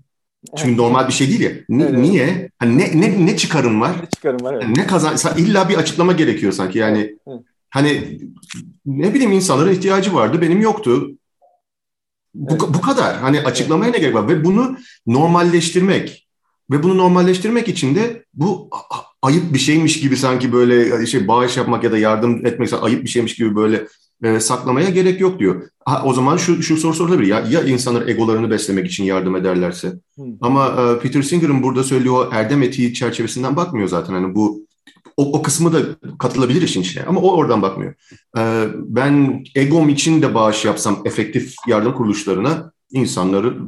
[0.57, 0.79] Çünkü evet.
[0.79, 1.50] normal bir şey değil ya.
[1.68, 1.98] Ni, evet.
[1.98, 2.50] Niye?
[2.59, 3.92] Hani ne ne ne çıkarım var?
[4.03, 4.55] Ne çıkarım var?
[4.55, 4.77] Evet.
[4.77, 5.16] ne kazan?
[5.37, 7.16] İlla bir açıklama gerekiyor sanki yani.
[7.27, 7.40] Evet.
[7.70, 8.18] Hani
[8.87, 11.11] ne bileyim insanların ihtiyacı vardı, benim yoktu.
[12.35, 12.74] Bu, evet.
[12.74, 13.16] bu kadar.
[13.16, 14.29] Hani açıklamaya ne gerek var?
[14.29, 16.29] Ve bunu normalleştirmek
[16.70, 18.70] ve bunu normalleştirmek için de bu
[19.24, 23.08] ayıp bir şeymiş gibi sanki böyle şey bağış yapmak ya da yardım etmek ayıp bir
[23.08, 23.87] şeymiş gibi böyle
[24.22, 25.68] e, saklamaya gerek yok diyor.
[25.84, 27.28] Ha, o zaman şu, şu soru sorulabilir.
[27.28, 29.92] Ya, ya insanlar egolarını beslemek için yardım ederlerse?
[30.16, 30.24] Hmm.
[30.40, 34.12] Ama e, Peter Singer'ın burada söylediği o erdem etiği çerçevesinden bakmıyor zaten.
[34.14, 34.66] Hani bu
[35.16, 35.78] o, o kısmı da
[36.18, 37.94] katılabilir işin içine ama o oradan bakmıyor.
[38.38, 43.58] E, ben egom için de bağış yapsam efektif yardım kuruluşlarına insanları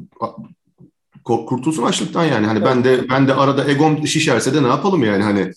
[1.27, 2.47] kurtulsun açlıktan yani.
[2.47, 2.69] Hani evet.
[2.69, 5.53] ben de ben de arada egom şişerse de ne yapalım yani hani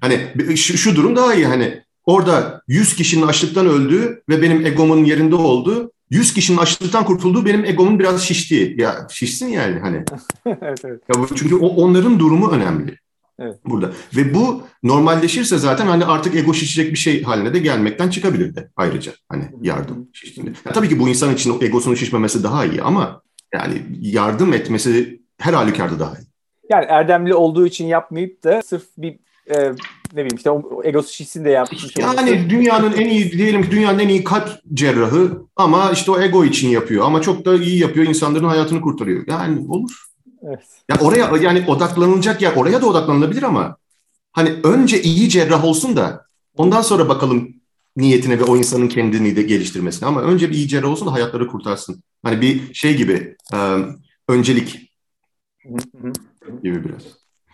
[0.00, 5.04] hani şu, şu durum daha iyi hani orada 100 kişinin açlıktan öldüğü ve benim egomun
[5.04, 8.80] yerinde olduğu 100 kişinin açlıktan kurtulduğu benim egomun biraz şiştiği.
[8.80, 9.96] Ya şişsin yani hani.
[10.46, 11.02] evet, evet.
[11.08, 12.96] Ya çünkü o, onların durumu önemli.
[13.38, 13.56] Evet.
[13.66, 13.92] Burada.
[14.16, 18.70] Ve bu normalleşirse zaten hani artık ego şişecek bir şey haline de gelmekten çıkabilir de
[18.76, 20.50] ayrıca hani yardım şiştiğinde.
[20.66, 23.22] Ya tabii ki bu insan için egosunun şişmemesi daha iyi ama
[23.54, 26.26] yani yardım etmesi her halükarda daha iyi.
[26.70, 29.72] Yani erdemli olduğu için yapmayıp da sırf bir e,
[30.12, 31.96] ne bileyim işte o egosu şişsin de yapmış.
[31.96, 32.50] Yani olması.
[32.50, 36.68] dünyanın en iyi diyelim ki dünyanın en iyi kalp cerrahı ama işte o ego için
[36.68, 39.24] yapıyor ama çok da iyi yapıyor insanların hayatını kurtarıyor.
[39.26, 40.04] Yani olur.
[40.42, 40.60] Evet.
[40.88, 43.76] Ya oraya yani odaklanılacak ya oraya da odaklanılabilir ama
[44.32, 47.48] hani önce iyi cerrah olsun da ondan sonra bakalım
[47.96, 51.46] niyetine ve o insanın kendini de geliştirmesine ama önce bir iyi cerrah olsun da hayatları
[51.46, 52.02] kurtarsın.
[52.22, 53.58] Hani bir şey gibi e,
[54.28, 54.92] öncelik
[56.62, 57.02] gibi biraz.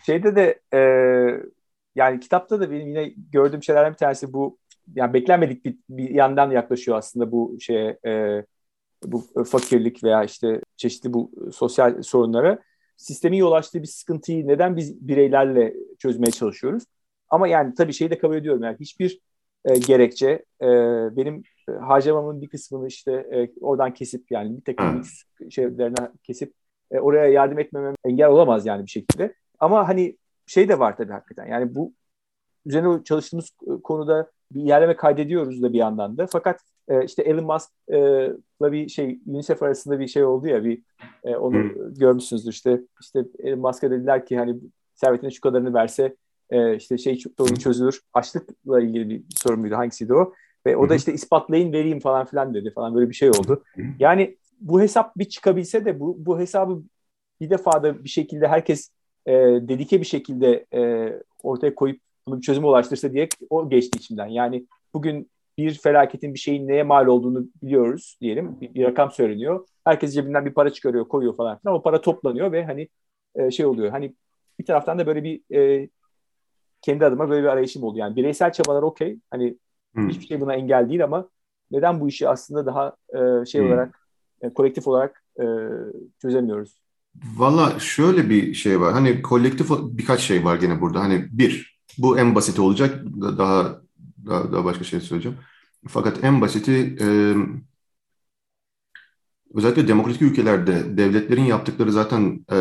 [0.07, 0.81] Şeyde de e,
[1.95, 4.59] yani kitapta da benim yine gördüğüm şeylerden bir tanesi bu
[4.95, 8.43] yani beklenmedik bir, bir yandan yaklaşıyor aslında bu şeye e,
[9.05, 12.59] bu fakirlik veya işte çeşitli bu sosyal sorunlara
[12.97, 16.85] sistemin yol açtığı bir sıkıntıyı neden biz bireylerle çözmeye çalışıyoruz?
[17.29, 19.21] Ama yani tabii şeyi de kabul ediyorum yani hiçbir
[19.65, 20.67] e, gerekçe e,
[21.17, 25.03] benim harcamamın bir kısmını işte e, oradan kesip yani bir takım
[25.51, 26.55] şeylerine kesip
[26.91, 29.35] e, oraya yardım etmemem engel olamaz yani bir şekilde.
[29.59, 31.93] Ama hani şey de var tabii hakikaten yani bu
[32.67, 33.51] üzerine çalıştığımız
[33.85, 36.27] konuda bir ilerleme kaydediyoruz da bir yandan da.
[36.27, 40.83] Fakat e, işte Elon Musk'la bir şey UNICEF arasında bir şey oldu ya bir
[41.25, 41.95] e, onu hmm.
[41.95, 44.57] görmüşsünüzdür işte işte Elon Musk'a dediler ki hani
[44.95, 46.17] servetinin şu kadarını verse
[46.51, 48.01] e, işte şey sorun çözülür.
[48.13, 49.75] Açlıkla ilgili bir sorun muydu?
[49.75, 50.33] Hangisiydi o?
[50.67, 53.65] Ve o da işte ispatlayın vereyim falan filan dedi falan böyle bir şey oldu.
[53.99, 56.83] Yani bu hesap bir çıkabilse de bu, bu hesabı
[57.41, 58.91] bir defa da bir şekilde herkes
[59.27, 64.27] e, dedike bir şekilde e, ortaya koyup bunu bir çözüme ulaştırsa diye o geçti içimden.
[64.27, 68.61] Yani bugün bir felaketin bir şeyin neye mal olduğunu biliyoruz diyelim.
[68.61, 69.67] Bir, bir rakam söyleniyor.
[69.85, 71.75] Herkes cebinden bir para çıkarıyor, koyuyor falan filan.
[71.77, 72.89] O para toplanıyor ve hani
[73.35, 73.91] e, şey oluyor.
[73.91, 74.15] Hani
[74.59, 75.89] bir taraftan da böyle bir e,
[76.83, 77.99] kendi adıma böyle bir arayışım oldu.
[77.99, 79.19] Yani bireysel çabalar okey.
[79.31, 79.57] Hani
[79.97, 80.09] hmm.
[80.09, 81.29] hiçbir şey buna engel değil ama
[81.71, 83.69] neden bu işi aslında daha e, şey hmm.
[83.69, 83.99] olarak
[84.41, 85.45] e, kolektif olarak e,
[86.23, 86.81] çözemiyoruz?
[87.37, 88.93] Valla şöyle bir şey var.
[88.93, 91.01] Hani kolektif birkaç şey var gene burada.
[91.01, 93.05] Hani bir, bu en basiti olacak.
[93.39, 93.81] Daha
[94.27, 95.39] daha, daha başka şey söyleyeceğim.
[95.89, 97.07] Fakat en basiti e,
[99.55, 102.57] özellikle demokratik ülkelerde devletlerin yaptıkları zaten e,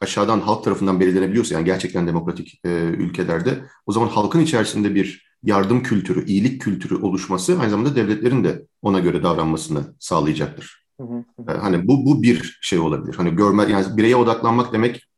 [0.00, 5.82] aşağıdan halk tarafından belirlenebiliyorsa yani gerçekten demokratik e, ülkelerde o zaman halkın içerisinde bir yardım
[5.82, 10.84] kültürü, iyilik kültürü oluşması aynı zamanda devletlerin de ona göre davranmasını sağlayacaktır.
[11.00, 11.52] Hı hı.
[11.52, 13.14] E, hani bu bu bir şey olabilir.
[13.14, 15.08] Hani görme yani bireye odaklanmak demek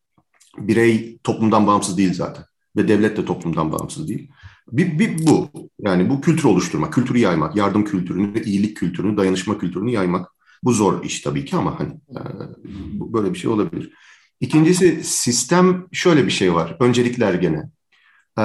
[0.58, 2.44] birey toplumdan bağımsız değil zaten
[2.76, 4.30] ve devlet de toplumdan bağımsız değil.
[4.72, 5.48] Bir, bir bu.
[5.78, 10.28] Yani bu kültür oluşturmak, kültürü yaymak, yardım kültürünü, iyilik kültürünü, dayanışma kültürünü yaymak.
[10.62, 12.20] Bu zor iş tabii ki ama hani e,
[13.12, 13.92] böyle bir şey olabilir.
[14.40, 16.76] İkincisi sistem şöyle bir şey var.
[16.80, 17.70] Öncelikler gene.
[18.38, 18.44] E,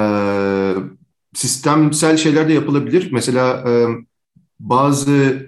[1.34, 3.12] sistemsel şeyler de yapılabilir.
[3.12, 3.86] Mesela e,
[4.60, 5.46] bazı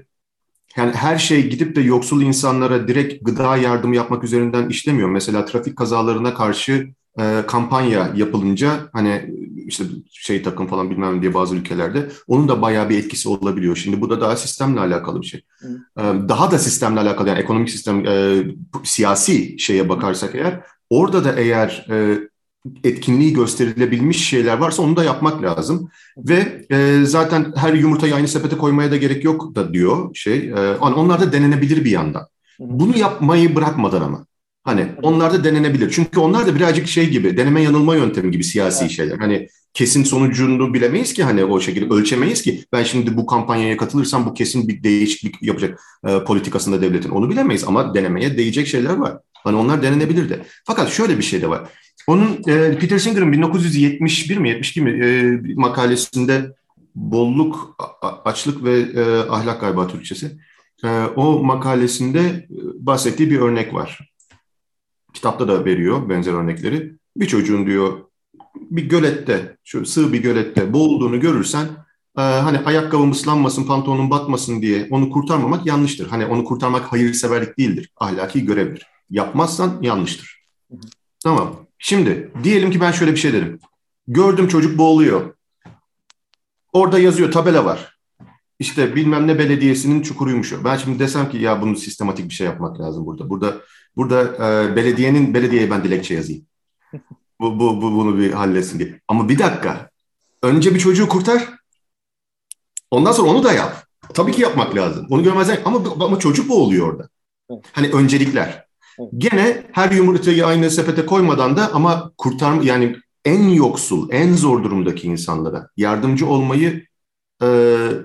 [0.76, 5.08] yani her şey gidip de yoksul insanlara direkt gıda yardımı yapmak üzerinden işlemiyor.
[5.08, 6.88] Mesela trafik kazalarına karşı
[7.20, 9.34] e, kampanya yapılınca hani
[9.66, 13.76] işte şey takım falan bilmem diye bazı ülkelerde onun da bayağı bir etkisi olabiliyor.
[13.76, 15.40] Şimdi bu da daha sistemle alakalı bir şey.
[15.98, 18.44] E, daha da sistemle alakalı yani ekonomik sistem e,
[18.84, 22.18] siyasi şeye bakarsak eğer orada da eğer e,
[22.84, 25.90] etkinliği gösterilebilmiş şeyler varsa onu da yapmak lazım.
[26.16, 30.50] Ve e, zaten her yumurtayı aynı sepete koymaya da gerek yok da diyor şey.
[30.50, 32.26] E, onlar da denenebilir bir yandan.
[32.58, 34.27] Bunu yapmayı bırakmadan ama.
[34.68, 35.90] Hani onlar da denenebilir.
[35.90, 38.92] Çünkü onlar da birazcık şey gibi deneme yanılma yöntemi gibi siyasi evet.
[38.92, 39.18] şeyler.
[39.18, 44.26] Hani kesin sonucunu bilemeyiz ki hani o şekilde ölçemeyiz ki ben şimdi bu kampanyaya katılırsam
[44.26, 47.10] bu kesin bir değişiklik yapacak e, politikasında devletin.
[47.10, 49.18] Onu bilemeyiz ama denemeye değecek şeyler var.
[49.34, 50.40] Hani onlar denenebilir de.
[50.64, 51.68] Fakat şöyle bir şey de var.
[52.06, 56.52] Onun e, Peter Singer'ın 1971 mi 72 mi e, makalesinde
[56.94, 57.76] bolluk,
[58.24, 60.38] açlık ve e, ahlak galiba Türkçesi.
[60.84, 62.46] E, o makalesinde e,
[62.86, 64.08] bahsettiği bir örnek var
[65.18, 66.94] kitapta da veriyor benzer örnekleri.
[67.16, 67.98] Bir çocuğun diyor
[68.54, 71.64] bir gölette, şu sığ bir gölette boğulduğunu görürsen
[72.18, 76.08] e, hani ayakkabım ıslanmasın, pantolonun batmasın diye onu kurtarmamak yanlıştır.
[76.08, 78.86] Hani onu kurtarmak hayırseverlik değildir, ahlaki görevdir.
[79.10, 80.42] Yapmazsan yanlıştır.
[81.24, 81.56] Tamam.
[81.78, 83.58] Şimdi diyelim ki ben şöyle bir şey dedim.
[84.08, 85.34] Gördüm çocuk boğuluyor.
[86.72, 87.98] Orada yazıyor, tabela var.
[88.58, 90.52] İşte bilmem ne belediyesinin çukuruymuş.
[90.64, 93.30] Ben şimdi desem ki ya bunu sistematik bir şey yapmak lazım burada.
[93.30, 93.56] Burada
[93.98, 96.46] burada e, belediyenin belediyeye ben dilekçe yazayım.
[97.40, 99.00] Bu, bu, bu bunu bir halletsin diye.
[99.08, 99.90] Ama bir dakika.
[100.42, 101.48] Önce bir çocuğu kurtar.
[102.90, 103.86] Ondan sonra onu da yap.
[104.14, 105.06] Tabii ki yapmak lazım.
[105.10, 107.08] Onu görmezden ama ama çocuk boğuluyor orada.
[107.72, 108.64] Hani öncelikler.
[109.18, 115.06] Gene her yumurtayı aynı sepete koymadan da ama kurtarma yani en yoksul, en zor durumdaki
[115.06, 116.86] insanlara yardımcı olmayı
[117.42, 117.46] e,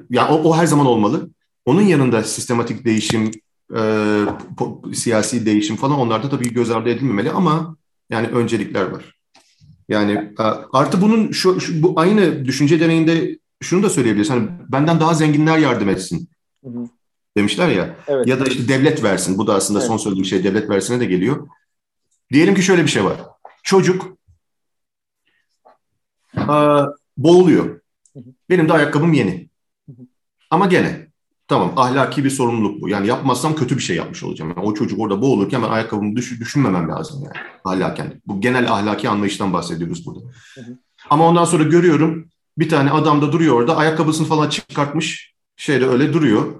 [0.09, 1.29] yani o, o her zaman olmalı.
[1.65, 3.31] Onun yanında sistematik değişim,
[3.75, 3.83] e,
[4.93, 7.77] siyasi değişim falan onlarda tabii göz ardı edilmemeli ama
[8.09, 9.15] yani öncelikler var.
[9.89, 10.33] Yani
[10.73, 14.29] artı bunun şu, şu bu aynı düşünce deneyinde şunu da söyleyebiliriz.
[14.29, 16.29] Hani benden daha zenginler yardım etsin.
[16.63, 16.89] Hı hı.
[17.37, 17.95] Demişler ya.
[18.07, 18.27] Evet.
[18.27, 19.37] Ya da işte devlet versin.
[19.37, 19.87] Bu da aslında evet.
[19.87, 21.47] son söylediğim şey devlet versine de geliyor.
[22.33, 23.17] Diyelim ki şöyle bir şey var.
[23.63, 24.17] Çocuk
[26.37, 26.85] a,
[27.17, 27.81] boğuluyor.
[28.49, 29.49] Benim de ayakkabım yeni.
[30.49, 31.07] Ama gene
[31.47, 32.89] tamam ahlaki bir sorumluluk bu.
[32.89, 34.53] Yani yapmazsam kötü bir şey yapmış olacağım.
[34.57, 38.21] Yani o çocuk orada boğulurken ben ayakkabımı düş, düşünmemem lazım yani ahlaken.
[38.27, 40.19] Bu genel ahlaki anlayıştan bahsediyoruz burada.
[41.09, 45.33] Ama ondan sonra görüyorum bir tane adam da duruyor orada ayakkabısını falan çıkartmış.
[45.55, 46.53] Şeyde öyle duruyor.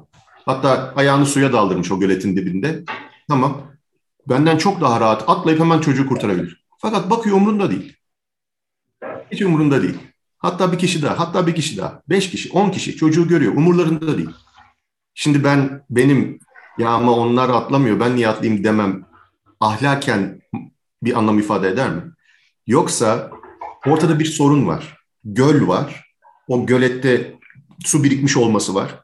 [0.46, 2.84] Hatta ayağını suya daldırmış o göletin dibinde.
[3.30, 3.62] Tamam.
[4.30, 6.66] Benden çok daha rahat atlayıp hemen çocuğu kurtarabilir.
[6.78, 7.96] Fakat bakıyor umurunda değil.
[9.32, 9.98] Hiç umurunda değil.
[10.38, 12.02] Hatta bir kişi daha, hatta bir kişi daha.
[12.10, 13.56] Beş kişi, on kişi çocuğu görüyor.
[13.56, 14.30] Umurlarında değil.
[15.16, 16.40] Şimdi ben benim
[16.78, 19.06] ya ama onlar atlamıyor ben niye atlayayım demem
[19.60, 20.42] ahlaken
[21.04, 22.02] bir anlam ifade eder mi?
[22.68, 23.32] Yoksa
[23.88, 24.98] ortada bir sorun var.
[25.24, 26.06] Göl var.
[26.48, 27.36] O gölette
[27.86, 29.00] su birikmiş olması var.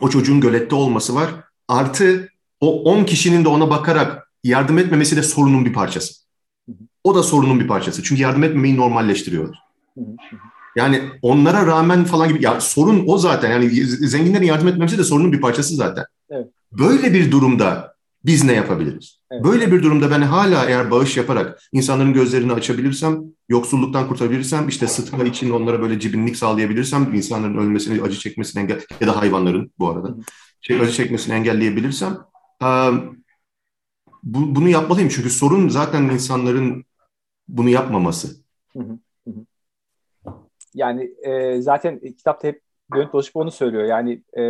[0.00, 1.30] O çocuğun gölette olması var.
[1.68, 2.28] Artı
[2.60, 6.14] o 10 kişinin de ona bakarak yardım etmemesi de sorunun bir parçası.
[7.04, 8.02] O da sorunun bir parçası.
[8.02, 9.58] Çünkü yardım etmemeyi normalleştiriyorlar.
[10.76, 13.50] Yani onlara rağmen falan gibi ya sorun o zaten.
[13.50, 16.04] Yani zenginlerin yardım etmemesi de sorunun bir parçası zaten.
[16.30, 16.46] Evet.
[16.72, 19.20] Böyle bir durumda biz ne yapabiliriz?
[19.30, 19.44] Evet.
[19.44, 25.24] Böyle bir durumda ben hala eğer bağış yaparak insanların gözlerini açabilirsem, yoksulluktan kurtarabilirsem, işte sıtma
[25.24, 30.14] için onlara böyle cibinlik sağlayabilirsem, insanların ölmesini, acı çekmesini engel ya da hayvanların bu arada
[30.60, 32.18] şey acı çekmesini engelleyebilirsem
[34.22, 35.08] bu, bunu yapmalıyım.
[35.08, 36.84] Çünkü sorun zaten insanların
[37.48, 38.36] bunu yapmaması.
[40.76, 42.60] Yani e, zaten kitapta hep
[42.94, 43.84] dönüp dolaşıp onu söylüyor.
[43.84, 44.42] Yani e,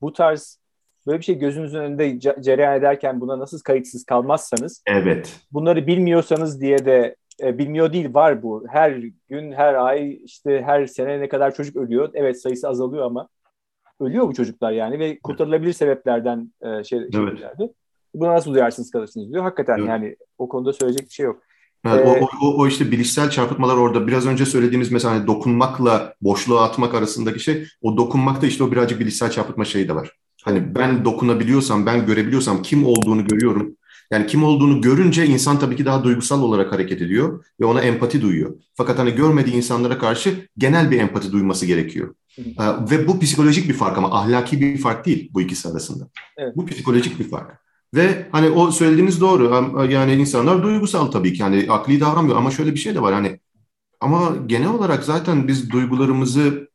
[0.00, 0.60] bu tarz
[1.06, 5.40] böyle bir şey gözünüzün önünde cereyan ederken buna nasıl kayıtsız kalmazsanız evet.
[5.52, 8.66] bunları bilmiyorsanız diye de e, bilmiyor değil var bu.
[8.68, 8.90] Her
[9.28, 12.10] gün, her ay, işte her sene ne kadar çocuk ölüyor.
[12.14, 13.28] Evet sayısı azalıyor ama
[14.00, 17.12] ölüyor bu çocuklar yani ve kurtarılabilir sebeplerden e, şey, evet.
[17.14, 17.72] şeylerdi.
[18.14, 19.42] Buna nasıl duyarsınız kalırsınız diyor.
[19.42, 19.88] Hakikaten evet.
[19.88, 21.42] yani o konuda söyleyecek bir şey yok.
[21.86, 24.06] Evet, ee, o, o, o işte bilişsel çarpıtmalar orada.
[24.06, 29.00] Biraz önce söylediğimiz mesela hani dokunmakla boşluğa atmak arasındaki şey, o dokunmakta işte o birazcık
[29.00, 30.12] bilişsel çarpıtma şeyi de var.
[30.44, 33.76] Hani ben dokunabiliyorsam, ben görebiliyorsam, kim olduğunu görüyorum.
[34.10, 38.22] Yani kim olduğunu görünce insan tabii ki daha duygusal olarak hareket ediyor ve ona empati
[38.22, 38.54] duyuyor.
[38.74, 42.14] Fakat hani görmediği insanlara karşı genel bir empati duyması gerekiyor.
[42.38, 42.44] Ee,
[42.90, 46.08] ve bu psikolojik bir fark ama ahlaki bir fark değil bu ikisi arasında.
[46.36, 46.56] Evet.
[46.56, 47.67] Bu psikolojik bir fark.
[47.94, 49.44] Ve hani o söylediğiniz doğru.
[49.90, 51.42] Yani insanlar duygusal tabii ki.
[51.42, 53.14] Yani akli davranmıyor ama şöyle bir şey de var.
[53.14, 53.40] Hani
[54.00, 56.68] ama genel olarak zaten biz duygularımızı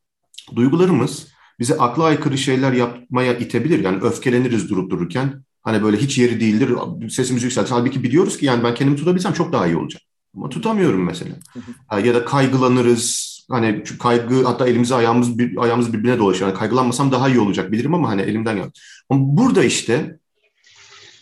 [0.56, 1.28] duygularımız
[1.60, 3.84] bize akla aykırı şeyler yapmaya itebilir.
[3.84, 5.44] Yani öfkeleniriz durup dururken.
[5.62, 6.72] Hani böyle hiç yeri değildir.
[7.10, 7.72] Sesimizi yükseltir.
[7.72, 10.02] Halbuki biliyoruz ki yani ben kendimi tutabilsem çok daha iyi olacak.
[10.36, 11.36] Ama tutamıyorum mesela.
[12.04, 13.34] ya da kaygılanırız.
[13.52, 16.50] Hani kaygı hatta elimizi ayağımız bir, ayağımız birbirine dolaşıyor.
[16.50, 18.72] Yani kaygılanmasam daha iyi olacak bilirim ama hani elimden gel.
[19.10, 20.20] Ama burada işte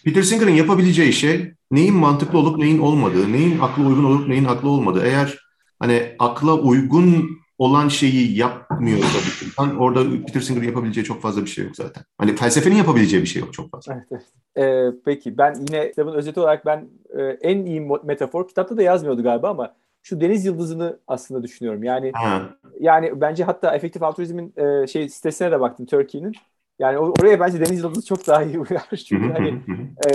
[0.05, 4.69] Peter Singer'ın yapabileceği şey neyin mantıklı olup neyin olmadığı, neyin akla uygun olup neyin akla
[4.69, 5.05] olmadığı.
[5.05, 5.37] Eğer
[5.79, 11.49] hani akla uygun olan şeyi yapmıyorsa bir insan orada Peter Singer'ın yapabileceği çok fazla bir
[11.49, 12.03] şey yok zaten.
[12.17, 13.93] Hani felsefenin yapabileceği bir şey yok çok fazla.
[13.93, 14.25] Evet, evet.
[14.57, 16.87] Ee, peki ben yine kitabın özeti olarak ben
[17.17, 19.73] e, en iyi metafor kitapta da yazmıyordu galiba ama
[20.03, 21.83] şu deniz yıldızını aslında düşünüyorum.
[21.83, 22.49] Yani ha.
[22.79, 26.33] yani bence hatta efektif altruizmin e, şey sitesine de baktım Turkey'nin.
[26.81, 28.89] Yani oraya bence Deniz Yıldızı çok daha iyi uyar.
[29.05, 29.61] Çünkü hani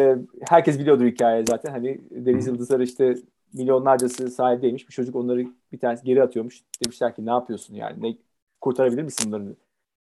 [0.01, 0.17] e,
[0.49, 1.71] herkes biliyordur hikaye zaten.
[1.71, 3.15] Hani Deniz Yıldızları işte
[3.53, 4.89] milyonlarcası sahibiymiş.
[4.89, 6.63] Bir çocuk onları bir tanesi geri atıyormuş.
[6.85, 8.03] Demişler ki ne yapıyorsun yani?
[8.03, 8.17] Ne
[8.61, 9.57] kurtarabilir misin bunları?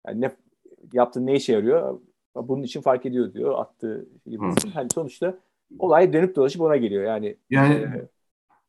[0.08, 0.32] Yani ne
[0.94, 2.00] yaptığın ne işe yarıyor?
[2.36, 3.60] Bunun için fark ediyor diyor.
[3.60, 4.44] Attığı gibi.
[4.74, 5.38] Hani sonuçta
[5.80, 7.04] olay dönüp dolaşıp ona geliyor.
[7.04, 8.08] Yani yani e,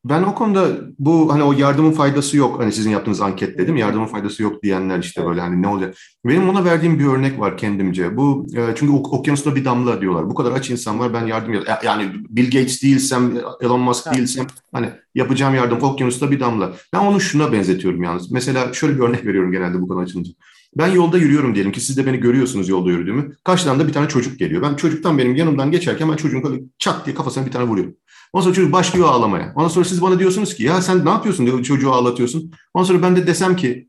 [0.09, 0.67] Ben o konuda
[0.99, 2.59] bu hani o yardımın faydası yok.
[2.59, 3.77] Hani sizin yaptığınız anket dedim.
[3.77, 5.95] Yardımın faydası yok diyenler işte böyle hani ne olacak.
[6.25, 8.17] Benim ona verdiğim bir örnek var kendimce.
[8.17, 10.29] Bu e, çünkü okyanusta bir damla diyorlar.
[10.29, 11.53] Bu kadar aç insan var ben yardım
[11.83, 13.31] yani Bill Gates değilsem,
[13.61, 16.73] Elon Musk değilsem hani yapacağım yardım okyanusta bir damla.
[16.93, 18.31] Ben onu şuna benzetiyorum yalnız.
[18.31, 20.31] Mesela şöyle bir örnek veriyorum genelde bu konu açılınca.
[20.77, 23.35] Ben yolda yürüyorum diyelim ki siz de beni görüyorsunuz yolda yürüdüğümü.
[23.43, 24.61] Karşıdan da bir tane çocuk geliyor.
[24.61, 27.95] Ben çocuktan benim yanımdan geçerken ben çocuğun çat diye kafasına bir tane vuruyorum.
[28.33, 29.53] Ondan sonra çocuk başlıyor ağlamaya.
[29.55, 32.51] Ondan sonra siz bana diyorsunuz ki ya sen ne yapıyorsun diyor çocuğu ağlatıyorsun.
[32.73, 33.87] Ondan sonra ben de desem ki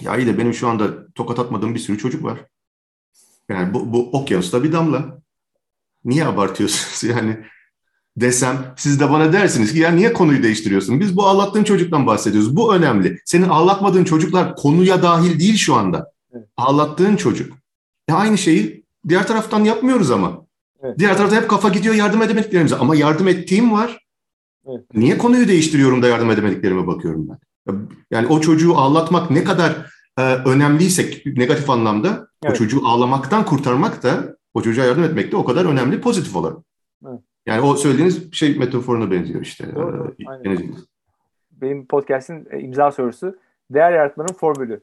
[0.00, 2.38] ya iyi de benim şu anda tokat atmadığım bir sürü çocuk var.
[3.48, 5.18] Yani bu, bu okyanusta bir damla.
[6.04, 7.38] Niye abartıyorsunuz yani?
[8.16, 11.00] desem siz de bana dersiniz ki ya niye konuyu değiştiriyorsun?
[11.00, 12.56] Biz bu ağlattığın çocuktan bahsediyoruz.
[12.56, 13.20] Bu önemli.
[13.24, 16.12] Senin ağlatmadığın çocuklar konuya dahil değil şu anda.
[16.32, 16.48] Evet.
[16.56, 17.52] Ağlattığın çocuk.
[18.08, 20.43] Ya aynı şeyi diğer taraftan yapmıyoruz ama.
[20.84, 20.98] Evet.
[20.98, 22.76] Diğer tarafta hep kafa gidiyor yardım edemediklerimize.
[22.76, 24.06] Ama yardım ettiğim var.
[24.66, 24.84] Evet.
[24.94, 27.38] Niye konuyu değiştiriyorum da yardım edemediklerime bakıyorum ben.
[28.10, 32.54] Yani o çocuğu ağlatmak ne kadar e, önemliyse negatif anlamda evet.
[32.54, 36.58] o çocuğu ağlamaktan kurtarmak da o çocuğa yardım etmek de o kadar önemli pozitif olarak.
[37.08, 37.20] Evet.
[37.46, 39.74] Yani o söylediğiniz şey metaforuna benziyor işte.
[39.74, 40.14] Doğru,
[40.44, 40.58] ee,
[41.50, 43.36] Benim podcast'in e, imza sorusu
[43.70, 44.80] değer yaratmanın formülü.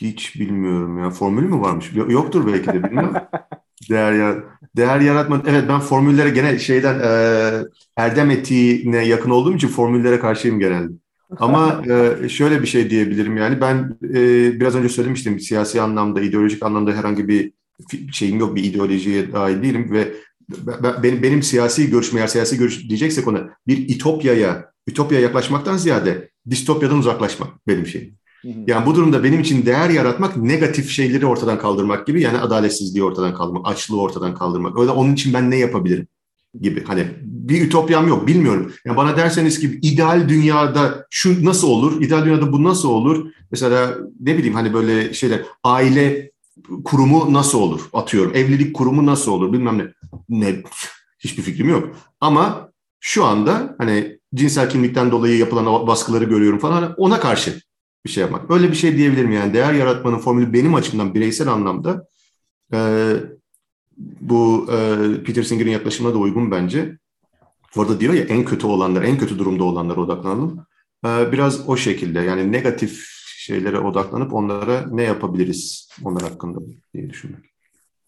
[0.00, 1.10] Hiç bilmiyorum ya.
[1.10, 1.92] Formülü mü varmış?
[1.94, 3.14] Yoktur belki de bilmiyorum.
[3.90, 4.44] değer yarat
[4.76, 5.42] değer yaratma.
[5.46, 7.64] Evet ben formüllere gene şeyden e,
[7.96, 10.92] erdem etiğine yakın olduğum için formüllere karşıyım genelde.
[11.38, 11.82] Ama
[12.22, 16.92] e, şöyle bir şey diyebilirim yani ben e, biraz önce söylemiştim siyasi anlamda, ideolojik anlamda
[16.92, 17.52] herhangi bir
[18.12, 20.12] şeyim yok, bir ideolojiye dahil değilim ve
[21.02, 26.98] benim, benim siyasi görüşüm eğer siyasi görüş diyeceksek ona bir itopyaya, ütopyaya yaklaşmaktan ziyade distopyadan
[26.98, 28.14] uzaklaşmak benim şeyim.
[28.44, 33.34] Yani bu durumda benim için değer yaratmak negatif şeyleri ortadan kaldırmak gibi yani adaletsizliği ortadan
[33.34, 34.78] kaldırmak, açlığı ortadan kaldırmak.
[34.78, 36.06] Öyle onun için ben ne yapabilirim
[36.60, 36.84] gibi.
[36.84, 38.72] Hani bir ütopyam yok bilmiyorum.
[38.84, 42.02] Yani bana derseniz ki ideal dünyada şu nasıl olur?
[42.02, 43.30] İdeal dünyada bu nasıl olur?
[43.50, 46.30] Mesela ne bileyim hani böyle şeyler aile
[46.84, 47.80] kurumu nasıl olur?
[47.92, 48.32] Atıyorum.
[48.34, 49.52] Evlilik kurumu nasıl olur?
[49.52, 49.84] Bilmem ne.
[50.28, 50.62] Ne
[51.18, 51.96] hiçbir fikrim yok.
[52.20, 52.70] Ama
[53.00, 57.60] şu anda hani cinsel kimlikten dolayı yapılan baskıları görüyorum falan hani ona karşı
[58.06, 58.50] bir şey yapmak.
[58.50, 59.54] Öyle bir şey diyebilirim yani.
[59.54, 62.06] Değer yaratmanın formülü benim açımdan bireysel anlamda
[62.72, 62.78] e,
[64.20, 64.76] bu e,
[65.24, 66.98] Peter Singer'in yaklaşımına da uygun bence.
[67.76, 70.66] Orada diyor ya en kötü olanlar, en kötü durumda olanlara odaklanalım.
[71.06, 76.58] E, biraz o şekilde yani negatif şeylere odaklanıp onlara ne yapabiliriz onlar hakkında
[76.94, 77.44] diye düşünmek.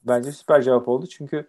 [0.07, 1.49] Bence süper cevap oldu çünkü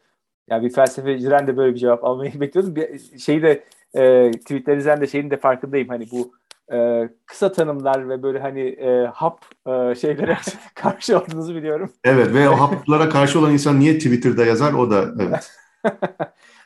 [0.49, 2.75] yani bir felsefeciden de böyle bir cevap almayı bekliyordum.
[2.75, 5.87] Bir şeyi de e, tweetlerinizden de şeyin de farkındayım.
[5.87, 6.38] Hani bu
[6.73, 10.37] e, kısa tanımlar ve böyle hani e, hap e, şeylere
[10.75, 11.91] karşı olduğunuzu biliyorum.
[12.03, 15.51] Evet ve o haplara karşı olan insan niye Twitter'da yazar o da evet.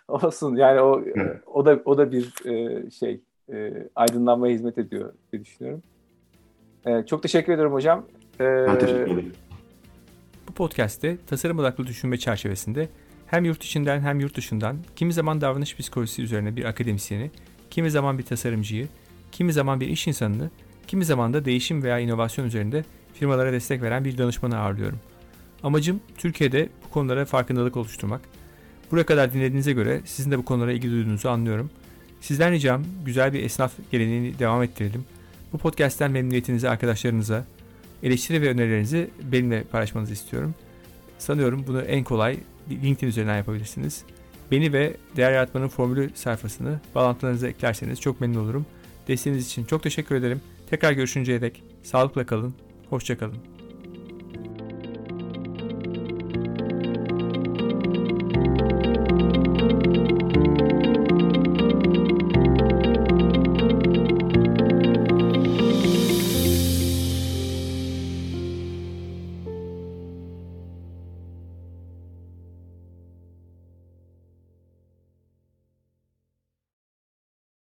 [0.08, 1.42] Olsun yani o evet.
[1.46, 3.22] o da o da bir e, şey
[3.54, 5.82] e, aydınlanmaya hizmet ediyor diye düşünüyorum.
[6.86, 8.06] E, çok teşekkür ederim hocam.
[8.40, 9.32] E, ben teşekkür ederim.
[10.48, 12.90] Bu podcast'te tasarım odaklı düşünme çerçevesinde
[13.28, 17.32] hem yurt içinden hem yurt dışından kimi zaman davranış psikolojisi üzerine bir akademisyeni,
[17.70, 18.88] kimi zaman bir tasarımcıyı,
[19.34, 20.50] kimi zaman bir iş insanını,
[20.88, 25.00] kimi zaman da değişim veya inovasyon üzerinde firmalara destek veren bir danışmanı ağırlıyorum.
[25.64, 28.22] Amacım Türkiye'de bu konulara farkındalık oluşturmak.
[28.92, 31.70] Buraya kadar dinlediğinize göre sizin de bu konulara ilgi duyduğunuzu anlıyorum.
[32.22, 35.06] Sizden ricam güzel bir esnaf geleneğini devam ettirelim.
[35.54, 37.46] Bu podcast'ten memnuniyetinizi arkadaşlarınıza,
[38.04, 40.56] eleştiri ve önerilerinizi benimle paylaşmanızı istiyorum.
[41.18, 42.38] Sanıyorum bunu en kolay
[42.70, 44.04] LinkedIn üzerinden yapabilirsiniz.
[44.52, 48.66] Beni ve Değer Yaratmanın Formülü sayfasını bağlantılarınıza eklerseniz çok memnun olurum.
[49.08, 50.42] Desteğiniz için çok teşekkür ederim.
[50.70, 52.54] Tekrar görüşünceye dek sağlıkla kalın,
[52.90, 53.53] hoşçakalın.